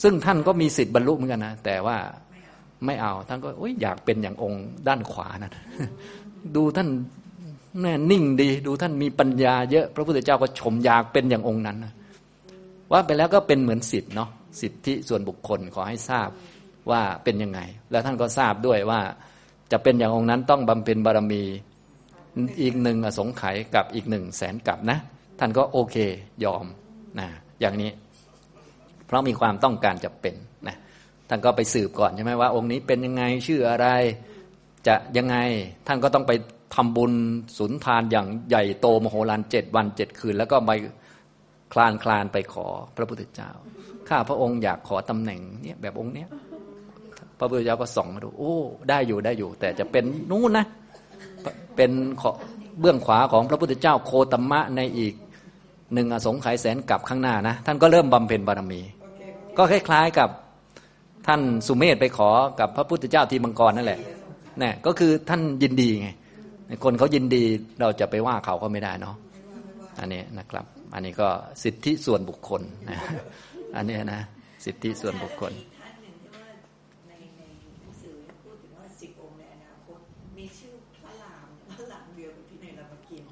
[0.01, 1.97] ซึ่งท่านก็มีสิทธิ์บรรลุเหมือนกันนะแต่ว่า
[2.85, 3.49] ไม่เอาท่านก็
[3.81, 5.53] อยากเป็นอย่างองค์ด้านขวานะั่น
[6.55, 6.89] ดูท่าน
[7.81, 11.93] แน่นิ่งดี ดูท่านมีปัญญาเยอะ พระพุทธเจ้าก็ชมอยากเป็นอย่างองค์นั้นนะ
[12.91, 14.29] ว่าไปแล้วก็เป็นเหมือนสิทธิ์เนาะ
[14.61, 16.29] สิทธิส่วนบุคคลขอให้ทราบ
[16.91, 17.59] ว่าเป็นยังไง
[17.91, 19.01] แล้วท่านก็ทราบด้วยว่า
[19.71, 21.43] จะเป็นอย่างองค์นั้นต้องบำเพ็ญบารมี
[22.61, 24.97] อีกหนึ่งอสงไขยกับอีกหนึ่งแสนกับนะ
[25.39, 25.95] ท่านก็โอเค
[26.43, 26.65] ยอม
[27.19, 27.27] นะ
[27.61, 27.91] อย่างนี้
[29.07, 30.35] เพราะมีความต้องการจะเป็น
[30.67, 30.75] นะ
[31.29, 33.87] ท่านก็ไปสืบก่อนใช่ไหมว่า องค์นี้เป็นยังไงชื่ออะไร
[34.87, 35.37] จะยังไง
[35.87, 36.31] ท่านก็ต้องไป
[36.75, 37.13] ทำบุญ
[37.57, 40.71] สุนทานอย่างใหญ่โตมโหฬารเจ็ดวันเจ็ดคืน แล้วก็ไป
[41.73, 43.51] คลานคลานไปขอพระพุทธเจ้า
[44.09, 46.29] ข้าพระองค์อยากขอตำแหน่งเนี่ยแบบองค์เนี้ย
[47.39, 48.55] พระพุทธเจ้าก็ส่องมาดูโอ้
[48.89, 50.65] ได้อยู่ได้อยู่ แต่จะเป็นนู้นนะ
[51.75, 51.91] เป็น
[52.79, 55.13] เบื้องขวาของพระพุทธเจ้าโคตมะในอีก
[55.93, 58.81] หนึ่งอสงไขยแสนกับข้างหน้านะ ท่านก็เริ่มบำเพ็ญบารมี
[59.57, 60.29] ก็คล้ายๆกับ
[61.27, 62.29] ท่านสุเมธไปขอ
[62.59, 63.99] กับพระพุทธเจ้าทีมังกรนั่นแหละ
[64.61, 66.09] นี่ก็คือท่านยินดีไง
[66.83, 67.43] คนเขายินดี
[67.79, 69.15] เราจะไปว่าเขาก็ไม่ได้เนาะ
[69.99, 71.27] อันนี้นะครับ อันนี้ก็
[71.63, 72.97] สิทธิส่วนบุคคลนะ
[73.75, 74.21] อันนี้นะ
[74.65, 75.53] สิทธิส่วนบุคคล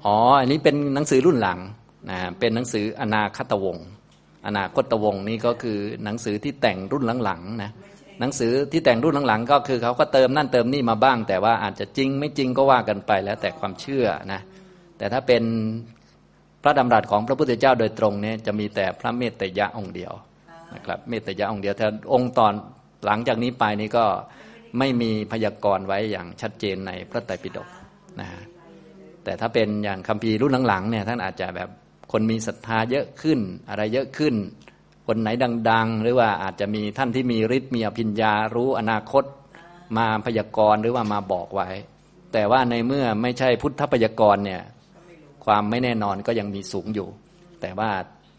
[0.06, 1.58] อ๋อ อันนี้เป็นหนังสือรุ่นหลัง
[2.10, 3.86] นะเป็นหนังสืออนาคตวงศ์
[4.46, 7.72] อนาคตวงนี่ก็คือหนังสือที่แต่งรุ่นหลังๆนะ
[8.20, 14.40] หนังสือที่แต่งรุ่นหลังๆ ก็คือเขาก็เติมนั่นเติมนี่มาบ้าง แต่ว่าอาจจะจริงไม่จริงก็ว่ากันไปแล้วแต่ความเชื่อนะ
[14.98, 15.42] แต่ถ้าเป็น
[16.62, 20.12] พระดำรัสของพระพุทธเจ้าโดยตรงเนี่ยจะมีแต่พระเมตยะองค์เดียว
[20.74, 22.52] นะครับเมตยะองค์เดียวแต่องค์ตอน
[23.06, 24.04] หลังจากนี้ไปนี้ก็
[24.78, 27.68] ไม่มีพยากรณ์ไว้อย่างชัดเจนในพระไตรปิฎก
[28.20, 28.28] นะ
[29.24, 31.68] แต่ถ้าเป็นอย่างคัมภีร์รุ่นหลังๆเนี่ยท่านอาจจะแบบ
[32.16, 34.34] คนมีศรัทธาเยอะขึ้น อะไรเยอะขึ้น
[35.06, 35.28] คนไหน
[35.70, 39.24] ดัง ๆ หรือว่าอาจจะมีท่านที่มีฤทธิ์มีอภิญญารู้อนาคต
[39.96, 41.68] มาพยากรณ์หรือว่ามาบอกไว้
[42.32, 44.62] แต่ว่าในเมื่อไม่ใช่พุทธพยากรณ์เนี่ย
[45.44, 47.08] ความไม่แน่นอนก็ยังมีสูงอยู่
[47.60, 47.90] แต่ว่า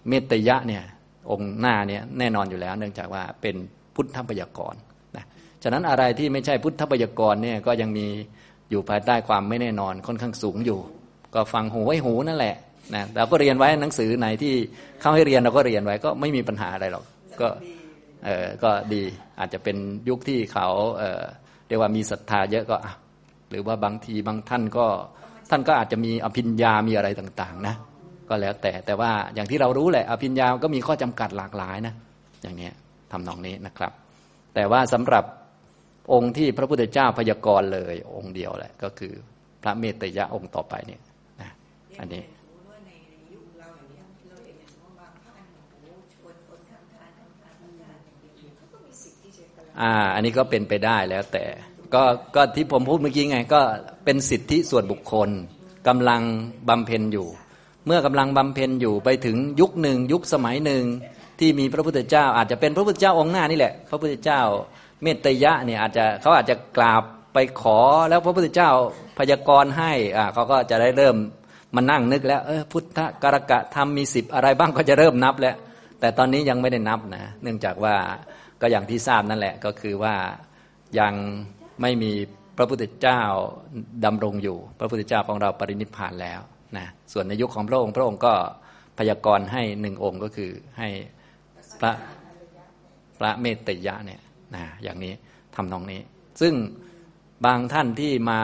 [0.08, 0.84] เมตยะเนี่ย
[1.32, 3.56] องค์หน้าเนี่ยแน่นอนอยู่แล้ว เนื่องจากว่าเป็น
[3.96, 4.80] พุทธพยากรณ์
[5.16, 5.26] นะ
[5.64, 8.08] ฉะนั้นอะไรที่ไม่ใช่พุทธพยากรณ์เนี่ยก็ยังมี
[8.70, 10.80] อยู่ภายใต้ความไม่แน่นอนค่อนข้างสูงอยู่
[11.34, 12.56] ก็ฟังหูไว้หูนั่นแหละ
[12.94, 14.54] นะเราก็เรียนไว้หนังสือไหนที่
[15.02, 17.06] เข้าให้เรียนเราก็เรียนไว้ก็ไม่มีปัญหาอะไรหรอก
[17.42, 17.48] ก็
[18.26, 19.04] เออก็ดี
[19.40, 19.78] อาจจะเป็น
[20.10, 20.68] ยุคที่เขา
[20.98, 21.22] เออ
[21.68, 22.78] เรียกว่ามีศรัทธาเยอะก็
[23.50, 24.86] หรือว่าบางทีบางท่านก็
[25.50, 27.76] ท่านก็อาจจะมีอภิญญามีอะไรต่างๆ นะ
[28.30, 31.94] ก็แล้วแต่แต่ว่าอย่างที่เรารู้แหละอภิญญาก็มีข้อจำกัดหลากหลายนะ
[32.42, 32.70] อย่างนี้
[33.12, 33.92] ทำนองนี้นะครับ
[34.56, 35.24] แต่ว่าสำหรับ
[36.14, 39.14] องค์ที่พระพุทธเจ้าพยากรณ์เลย องค์เดียวแหละก็คือ
[39.64, 41.02] พระเมตยะองค์ต่อไปเนี่ย
[41.42, 41.50] นะ
[42.00, 42.24] อันนี้
[49.82, 51.44] อ่า อันนี้ก็เป็นไปได้แล้วแต่
[51.94, 52.04] ก็
[52.36, 53.62] ก็ที่ผมพูดเมื่อกี้ไง ก็
[54.06, 55.30] เป็นสิทธิส่วนบุคคล
[55.88, 56.22] กำลัง
[56.70, 57.28] บำเพ็ญอยู่
[57.86, 60.84] เมื่อกำลังบำเพ็ญอยู่ไปถึงยุคหนึ่งยุคสมัยหนึ่ง
[61.40, 64.42] ที่มีพระพุทธเจ้า อาจจะเป็นพระพุทธเจ้าองค์หน้านี่แหละ พระพุทธเจ้า
[65.02, 67.04] เมตยะเนี่ยอาจจะเขาอาจจะกราบ
[67.34, 68.70] ไปขอแล้วพระพุทธเจ้า
[69.18, 71.16] พยากรณ์ให้อ่าเขาก็จะได้เริ่ม
[71.76, 75.56] มานั่งนึกแล้วเออพุทธกรกะธรรมมีสิบอะไรบ้างก็จะเริ่มนับแล้ว
[76.00, 77.96] แต่ตอนนี้ยังไม่ได้นับนะ เนื่องจากว่า
[78.62, 80.16] ก็อย่างที่ทราบนั่นแหละก็คือว่า
[81.00, 81.14] ยัง
[81.82, 82.12] ไม่มี
[82.58, 83.22] พระพุทธเจ้า
[84.06, 86.40] ดำรงอยู่ พระพุทธเจ้าของเราปรินิพพานแล้ว
[86.78, 88.34] นะส่วนในยุคของพระองค์พระองค์ก็
[88.98, 90.90] พยากรณ์ให้หนึ่งองค์ก็คือให้
[91.80, 91.92] พระ
[93.20, 94.22] พระเมตตยะเนี่ย
[94.56, 95.14] นะอย่างนี้
[95.56, 96.02] ทำนองนี้
[96.42, 96.54] ซึ่ง
[97.46, 98.40] บางท่านที่มา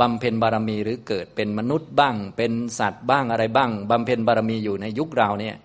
[0.00, 5.56] บำเพ็ญบารมีหรือเกิดเป็นมนุษย์บ้าง เป็นสัตว์บ้างอะไรบ้างบำเพ็ญบารมีอยู่ในยุคเราเนี่ย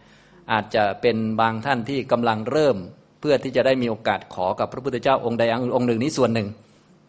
[0.52, 2.78] อาจจะเป็นบางท่านที่กำลังเริ่ม
[3.22, 5.44] เพื่อที่จะได้มีโอกาสขอกับพระพุทธเจ้าองค์ใด
[5.76, 6.48] องค์หนึ่งนี้ส่วนหนึ่ง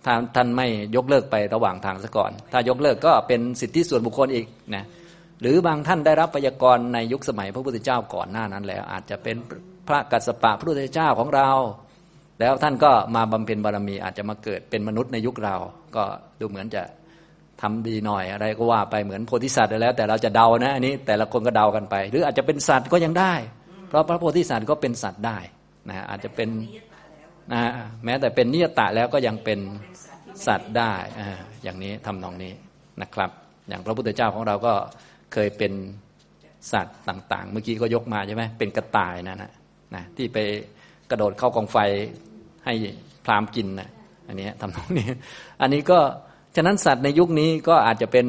[0.04, 4.84] ถ้าท่านไม่ยกเลิกไประหว่างทางซะก่อน ถ้ายกเลิกก็เป็นสิทธิส่วนบุคคลอีกนะ
[5.40, 9.36] หรือบางท่านได้รับพยากรณ์ในยุคสมัยพระพุทธเจ้าก่อนหน้านั้นแล้ว อาจจะเป็น
[9.88, 11.48] พระกัสสปะพระพุทธเจ้าของเรา
[12.40, 15.56] แล้วท่านก็มาบำเพ็ญบารมี อาจจะมาเกิดเป็นมนุษย์ในยุคเรา
[15.96, 16.04] ก็
[16.40, 16.82] ดูเหมือนจะ
[17.62, 23.34] ทำดีหน่อยอะไรก็ว่าไปเหมือนโพธิสัตว์แล้ว แต่เราจะเดานะอันนี้แต่ละคนก็เดากันไป หรืออาจจะเป็นสัตว์ก็ยังได้
[23.88, 25.38] เพราะพระโพธิสัตว์ก็เป็นสัตว์ได้
[25.88, 26.48] นะอาจจะเป็น
[27.52, 27.60] นะ
[28.04, 29.58] แม้แต่เป็นนิยตะแล้วก็ยังเป็น
[30.46, 31.22] สัตว์ได้อ
[31.62, 32.52] อย่างนี้ทำนองนี้
[33.02, 33.30] นะครับ
[33.68, 34.74] อย่างพระพุทธเจ้าของเราก็
[35.32, 35.72] เคยเป็น
[36.72, 39.50] สัตว์ต่าง ๆ เมื่อกี้ก็ยกมาใช่ไหมเป็นกระต่ายนะนะ
[39.94, 40.38] นะที่ไป
[41.10, 41.78] กระโดดเข้ากองไฟ
[42.64, 42.74] ให้
[43.24, 43.90] พรามกินนะ
[44.28, 45.08] อันนี้ทำนองนี้
[45.60, 45.98] อันนี้ก็
[46.56, 48.26] ฉะนั้นสัตว์ในยุคนี้ก็อาจจะเป็น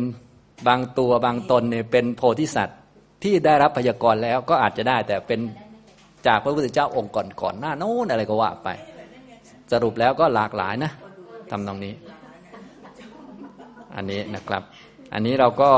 [0.68, 2.80] บางตัวบางตนเนี่ยเป็นโพธิสัตว์
[3.24, 5.40] ที่ได้รับพยากรณ์แล้วก็อาจจะได้แต่เป็น
[6.28, 7.12] จากพระพุทธเจ้าองค์
[7.42, 8.70] ก่อนๆหน้าโน้นอะไรก็ว่าไป
[9.72, 10.92] สรุปแล้วก็หลากหลายนะ
[11.52, 11.94] ทำตรงนี้
[13.96, 14.64] อันนี้นะครับ
[15.14, 15.70] อันนี้เราก็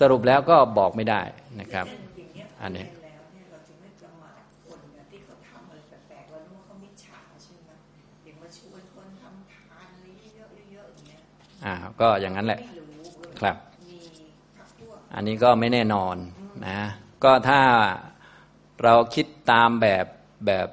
[0.00, 1.20] สรุปแล้วก็บอกไม่ได้
[1.60, 1.86] นะครับ
[2.62, 2.86] อันนี้
[11.64, 12.60] อ่าก็อย่างนั้นแหละ
[13.40, 13.56] ครับ
[15.14, 16.16] อันนี้ก็ไม่แน่นอน
[16.66, 16.78] นะ
[17.24, 17.60] ก็ถ้า
[18.84, 20.04] เราคิดตามแบบ
[20.46, 20.66] แบบ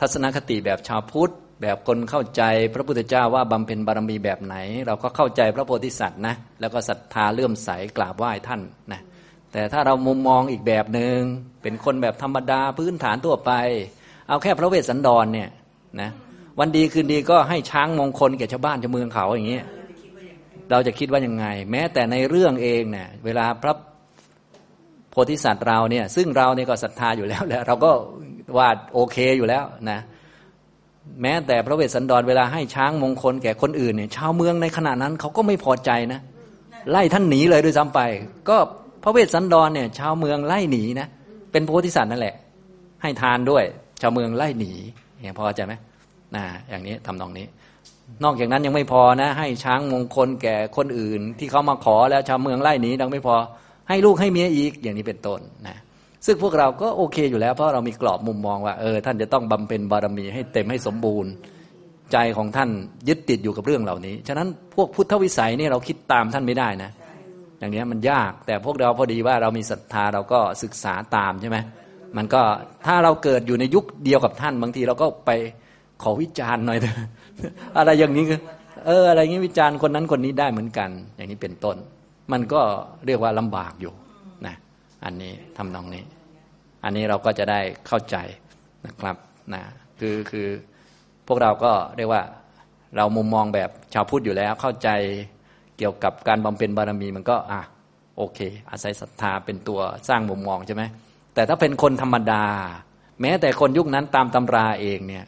[0.00, 1.32] ทัศนคติแบบชาวพุทธ
[1.62, 2.42] แบบคนเข้าใจ
[2.74, 4.56] พระพุทธเจ้าว่าบำเพ็ญบารมีแบบไหน
[4.86, 8.60] เราก็เข้าใจพระโพธิสัตว์นะแล้วก็ศรัทธาเลื่อมใสกราบไหว้ท่าน
[8.92, 9.00] นะ
[9.52, 11.18] แต่ถ้าเรามุมมองอีกแบบหนึง่ง
[11.62, 13.52] เป็นคนแบบธรรมดาพื้นฐานทั่วไป
[14.28, 15.48] เอาแค่พระเวสสันดรเนี่ย
[16.00, 16.10] นะ
[16.58, 19.66] วันดีคืนดีก็ให้ช้างมงคลแก่ชาวบ้านชาวเมืองเขาอย่างเงี้ย
[20.70, 23.74] เราจะคิดว่ายังไง แม้แต่ในเรื่องเองเนี่ยเวลาพระ
[25.16, 27.90] พธิสัตว์เราเนี่ย ซึ่งเราเนี่ยก็ศรัทธาอยู่แล้วแหละเราก็
[28.58, 29.98] ว่าโอเคอยู่แล้วนะ
[31.22, 36.20] แม้แต่พระเวสสันดรเวลาให้ช้างมงคลแก่คนอื่นเนี่ยชาวเมืองในขณะนั้นเขาก็ไม่พอใจนะ
[36.90, 38.00] ไล่ท่านหนีเลยด้วยซ้ำไป
[38.48, 38.56] ก็
[39.04, 41.08] พระเวสสันดรเนี่ย ชาวเมืองไล่หนีนะ
[41.52, 42.34] เป็นโพธิสัตว์นั่นแหละ
[43.02, 43.64] ให้ทานด้วย
[44.00, 44.72] ชาวเมืองไล่หนี
[45.22, 45.74] อย่างพอใจไหม
[46.36, 47.46] นะอย่างนี้ทำนองนี้
[48.24, 53.36] นอกจากนั้นยังไม่พอนะ ให้ช้างมงคลแก่คนอื่น ที่เขามาขอแล้วชาวเมืองไล่หนีดังไม่พอ
[53.88, 55.76] ให้ลูกให้เมียอีกอย่างนี้เป็นต้นนะ
[56.26, 61.30] ซึ่งพวกเราก็โอเคอยู่แล้ว เพราะเรามีกรอบมุมมองว่าเออท่านจะต้องบำเพ็ญบารมีให้เต็มให้สมบูรณ์
[62.12, 62.70] ใจของท่าน
[63.08, 66.90] ยึดติดอยู่กับเรื่องเหล่านี้ ฉะนั้นพวกพุทธวิสัยนี่เราคิดตามท่านไม่ได้นะ
[67.58, 71.58] อย่างนี้มันยากแต่พวกเราพอดีว่าเรามีศรัทธาเราก็ศึกษาตามใช่ไหม
[72.16, 72.42] มันก็
[72.86, 75.30] ถ้าเราเกิดอยู่ในยุคเดียวกับท่าน บางทีเราก็ไป
[76.02, 76.96] ขอวิจารณ์หน่อยเถอะ
[77.78, 78.40] อะไรอย่างนี้คือ
[78.86, 81.76] เอออะไรงี้วิจารณ์คนนั้นคนนี้ได้เหมือนกัน อย่างนี้เป็นต้น
[82.32, 82.62] มันก็
[83.06, 83.94] เรียกว่าลำบากอยู่
[84.46, 84.54] นะ
[85.04, 86.02] อันนี้ทำนองนี้
[86.84, 88.16] อันนี้เราก็จะได้เข้าใจ
[88.86, 89.16] นะครับ
[89.52, 89.62] นะ
[90.00, 90.48] คือคือ
[91.26, 92.22] พวกเราก็เรียกว่า
[92.96, 94.88] เรามุมมองแบบชาวพุทธอยู่แล้ว เข้าใจ
[95.78, 97.60] เกี่ยวกับการบำเพ็ญบารมีมันก็อะ
[98.16, 98.38] โอเค
[98.70, 100.82] อาศัยศรัทธาเป็นตัวสร้างมุมมองใช่ไหม
[101.34, 102.44] แต่ถ้าเป็นคนธรรมดา
[103.20, 105.24] แม้แต่คนยุคนั้นตามตำราเองเนี่ย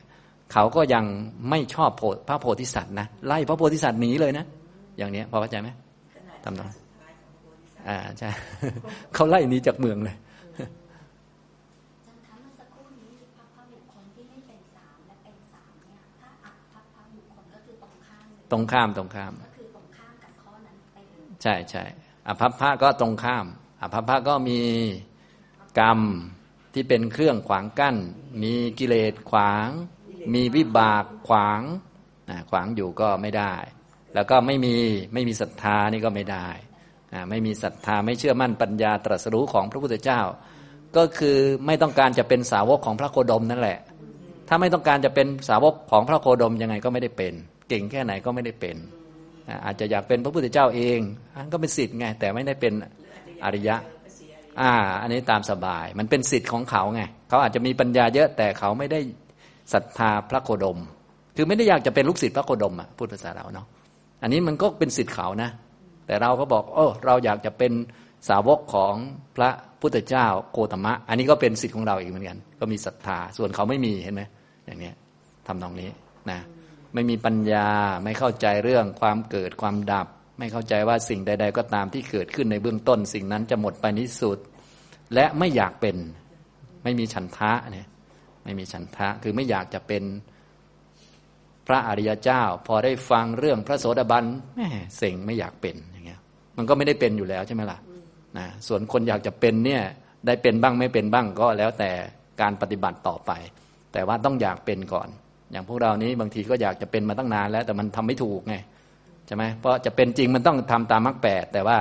[0.52, 1.04] เขาก็ยัง
[1.50, 4.44] ไม่ชอบโพพระโพธิสัตว์นะไล่พระโพธิสัตว์หนีเลยนะ
[4.98, 5.68] อย่างนี้พอเข้าใจไหม
[6.44, 6.68] ทำนอง
[7.88, 8.30] อ่าใช่
[9.14, 10.16] เขาไล่หนีจากเมืองเลย
[12.06, 21.84] จันทร์เมื่อสักครู่นี้พัพพบุคคลที่ไม่เป็นสามและเป็นสามเนี่ยถ้าอักพัพพบุคคลก็คือตรงข้ามเลยตรงข้ามตรงข้ามก็คือตรงข้ามกับข้อนั้นไปเลยใช่ใช่
[22.28, 23.46] อภัพพะก็ตรงข้าม
[23.82, 24.60] อภัพพะก็มี
[25.80, 26.00] กรรม
[26.74, 27.96] ที่เป็นเครื่องขวางกั้น
[28.42, 29.68] มีกิเลสขวาง
[30.34, 31.62] มีวิบากขวาง
[32.28, 33.54] อ่าขวางอยู่ก็ไม่ได้
[34.14, 34.76] แล้วก็ไม่มี
[35.12, 36.67] ไม่มีศรัทธานี่ก็ไม่ได้อ่า
[37.30, 40.20] ไม่มีศรัทธาไม่เชื่อมั่นปัญญาตรัสรู้ของพระพุทธเจ้า
[40.96, 41.36] ก็คือ
[41.66, 43.78] ไม่ต้องการจะเป็นสาวกของพระโคดมนั่นแหละ
[44.48, 47.32] ถ้าไม่ต้องการจะเป็นสาวกของพระโคดมยังไงก็ไม่ได้เป็น
[47.68, 48.76] เก่งแค่ไหนก็ไม่ได้เป็น
[49.48, 50.98] อาอาจจะอยากเป็นพระพุทธเจ้าเอง
[51.34, 52.72] อันก็เป็นสิทธิ์ไง แต่ไม่ได้เป็น
[53.44, 53.76] อริยะ
[54.60, 59.00] อ่าอันนี้ตามสบายมันเป็นสิทธิ์ของเขาไงเขาอาจจะมีปัญญาเยอะแต่เขาไม่ได้
[59.72, 60.78] ศรัทธาพระโคดม
[61.36, 63.66] คือไม่ได้อยากจะเป็นลูกศิษย์พระโคดมอะพูดภาษาเราเนาะ
[64.22, 65.50] อันนี้มันก็เป็นสิทธิ์เขานะ
[66.08, 67.72] แต่เราก็บอกโอ้เราอยากจะเป็น
[68.28, 68.94] สาวกของ
[69.36, 69.50] พระ
[69.80, 74.22] พุทธเจ้าโกตมะ อันนี้ก็เป็นสิทธิ์ของเราอีกเหมือนกัน ก็มีศรัทธา ส่วนเขาไม่มีเห็นไหม
[74.66, 74.92] อย่างนี้
[75.46, 75.90] ทำนองนี้
[76.30, 76.40] นะ
[76.94, 77.68] ไม่มีปัญญา
[78.04, 80.06] ไม่เข้าใจเรื่องความเกิดความดับ
[80.38, 84.38] ไม่เข้าใจว่าสิ่งใด ๆ ก็ตามที่เกิดขึ้นในเบื้องต้น สิ่งนั้นจะหมดไปนที่สุด
[85.14, 85.96] และไม่อยากเป็น
[86.84, 87.86] ไม่มีฉันทะเนี่ย
[88.44, 90.04] ไม่มีฉันทะคือไม่อยากจะเป็น
[91.66, 94.24] พระอริยเจ้า พอได้ฟังเรื่องพระโสดาบัน
[94.56, 97.78] แม่เซ็งไม่อยากเป็นเมันก็ไม่ได้เป็นอยู่แล้วใช่ไหมล่ะ
[98.38, 99.82] นะส่วนคนอยากจะเป็นเนี่ย
[100.26, 101.90] ได้เป็นบ้างไม่เป็นบ้างก็แล้วแต่
[102.40, 103.30] การปฏิบัติต่อไป
[103.92, 105.08] แต่ว่าต้องอยากเป็นก่อน
[105.52, 108.54] อย่างพวกเรานี้บางทีก็อยากจะเป็นมาตั้งนานแล้ว แต่มันทำไม่ถูกไง
[109.26, 111.78] ใช่ไหมเพราะจะเป็นจริงมันต้องทำตามมรรคแปดแต่ว่า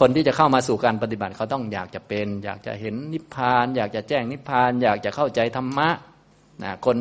[0.00, 5.90] คนที่จะเข้ามาสู่การปฏิบัติเขาต้องอยากจะเป็น อยากจะเห็นนิพพาน อยากจะแจ้งนิพพาน อยากจะเข้าใจธรรมะ
[6.62, 6.96] นะคน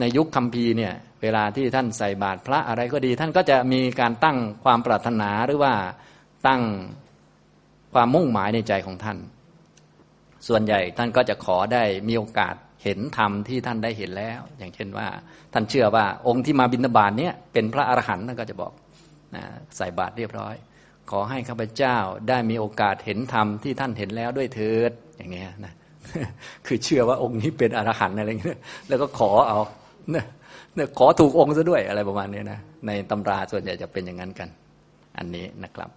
[0.00, 5.74] ในยุคคัมภีร์เนี่ยเวลาที่ท่านใส่บาตรพระอะไรก็ดี ท่านก็จะมีการตั้งความปรารถนาหรือว่า
[6.46, 6.62] ตั้ง
[7.94, 9.18] ความมุ่งหมายในใจของท่าน
[10.48, 15.06] ส่วนใหญ่ท่านก็จะขอได้มีโอกาสเห็นธรรมที่ท่านได้เห็นแล้ว อย่างเช่นว่า
[15.52, 18.72] ท่านเชื่อว่าองค์ที่มาบิณฑบาตเนี่ยเป็นพระอรหันต์ท่านก็จะบอก
[19.36, 19.44] นะ
[19.76, 20.54] ใส่บาตรเรียบร้อย
[21.10, 21.96] ขอให้ข้าพเจ้า
[22.28, 25.72] ได้มีโอกาสเห็นธรรมที่ท่านเห็นแล้วด้วยเถิดอย่างเงี้ยนะ
[26.66, 29.58] คือเชื่อว่าองค์นี้เป็นอรหันต์อะไรเงี้ยแล้วก็ขอเอา
[30.10, 30.24] เนี่ย
[30.98, 34.48] ขอถูกองค์ซะด้วยอะไรประมาณนี้นะในตำราส่วนใหญ่จะเป็นอย่างนั้นกัน
[35.18, 35.90] อันนี้นะครับ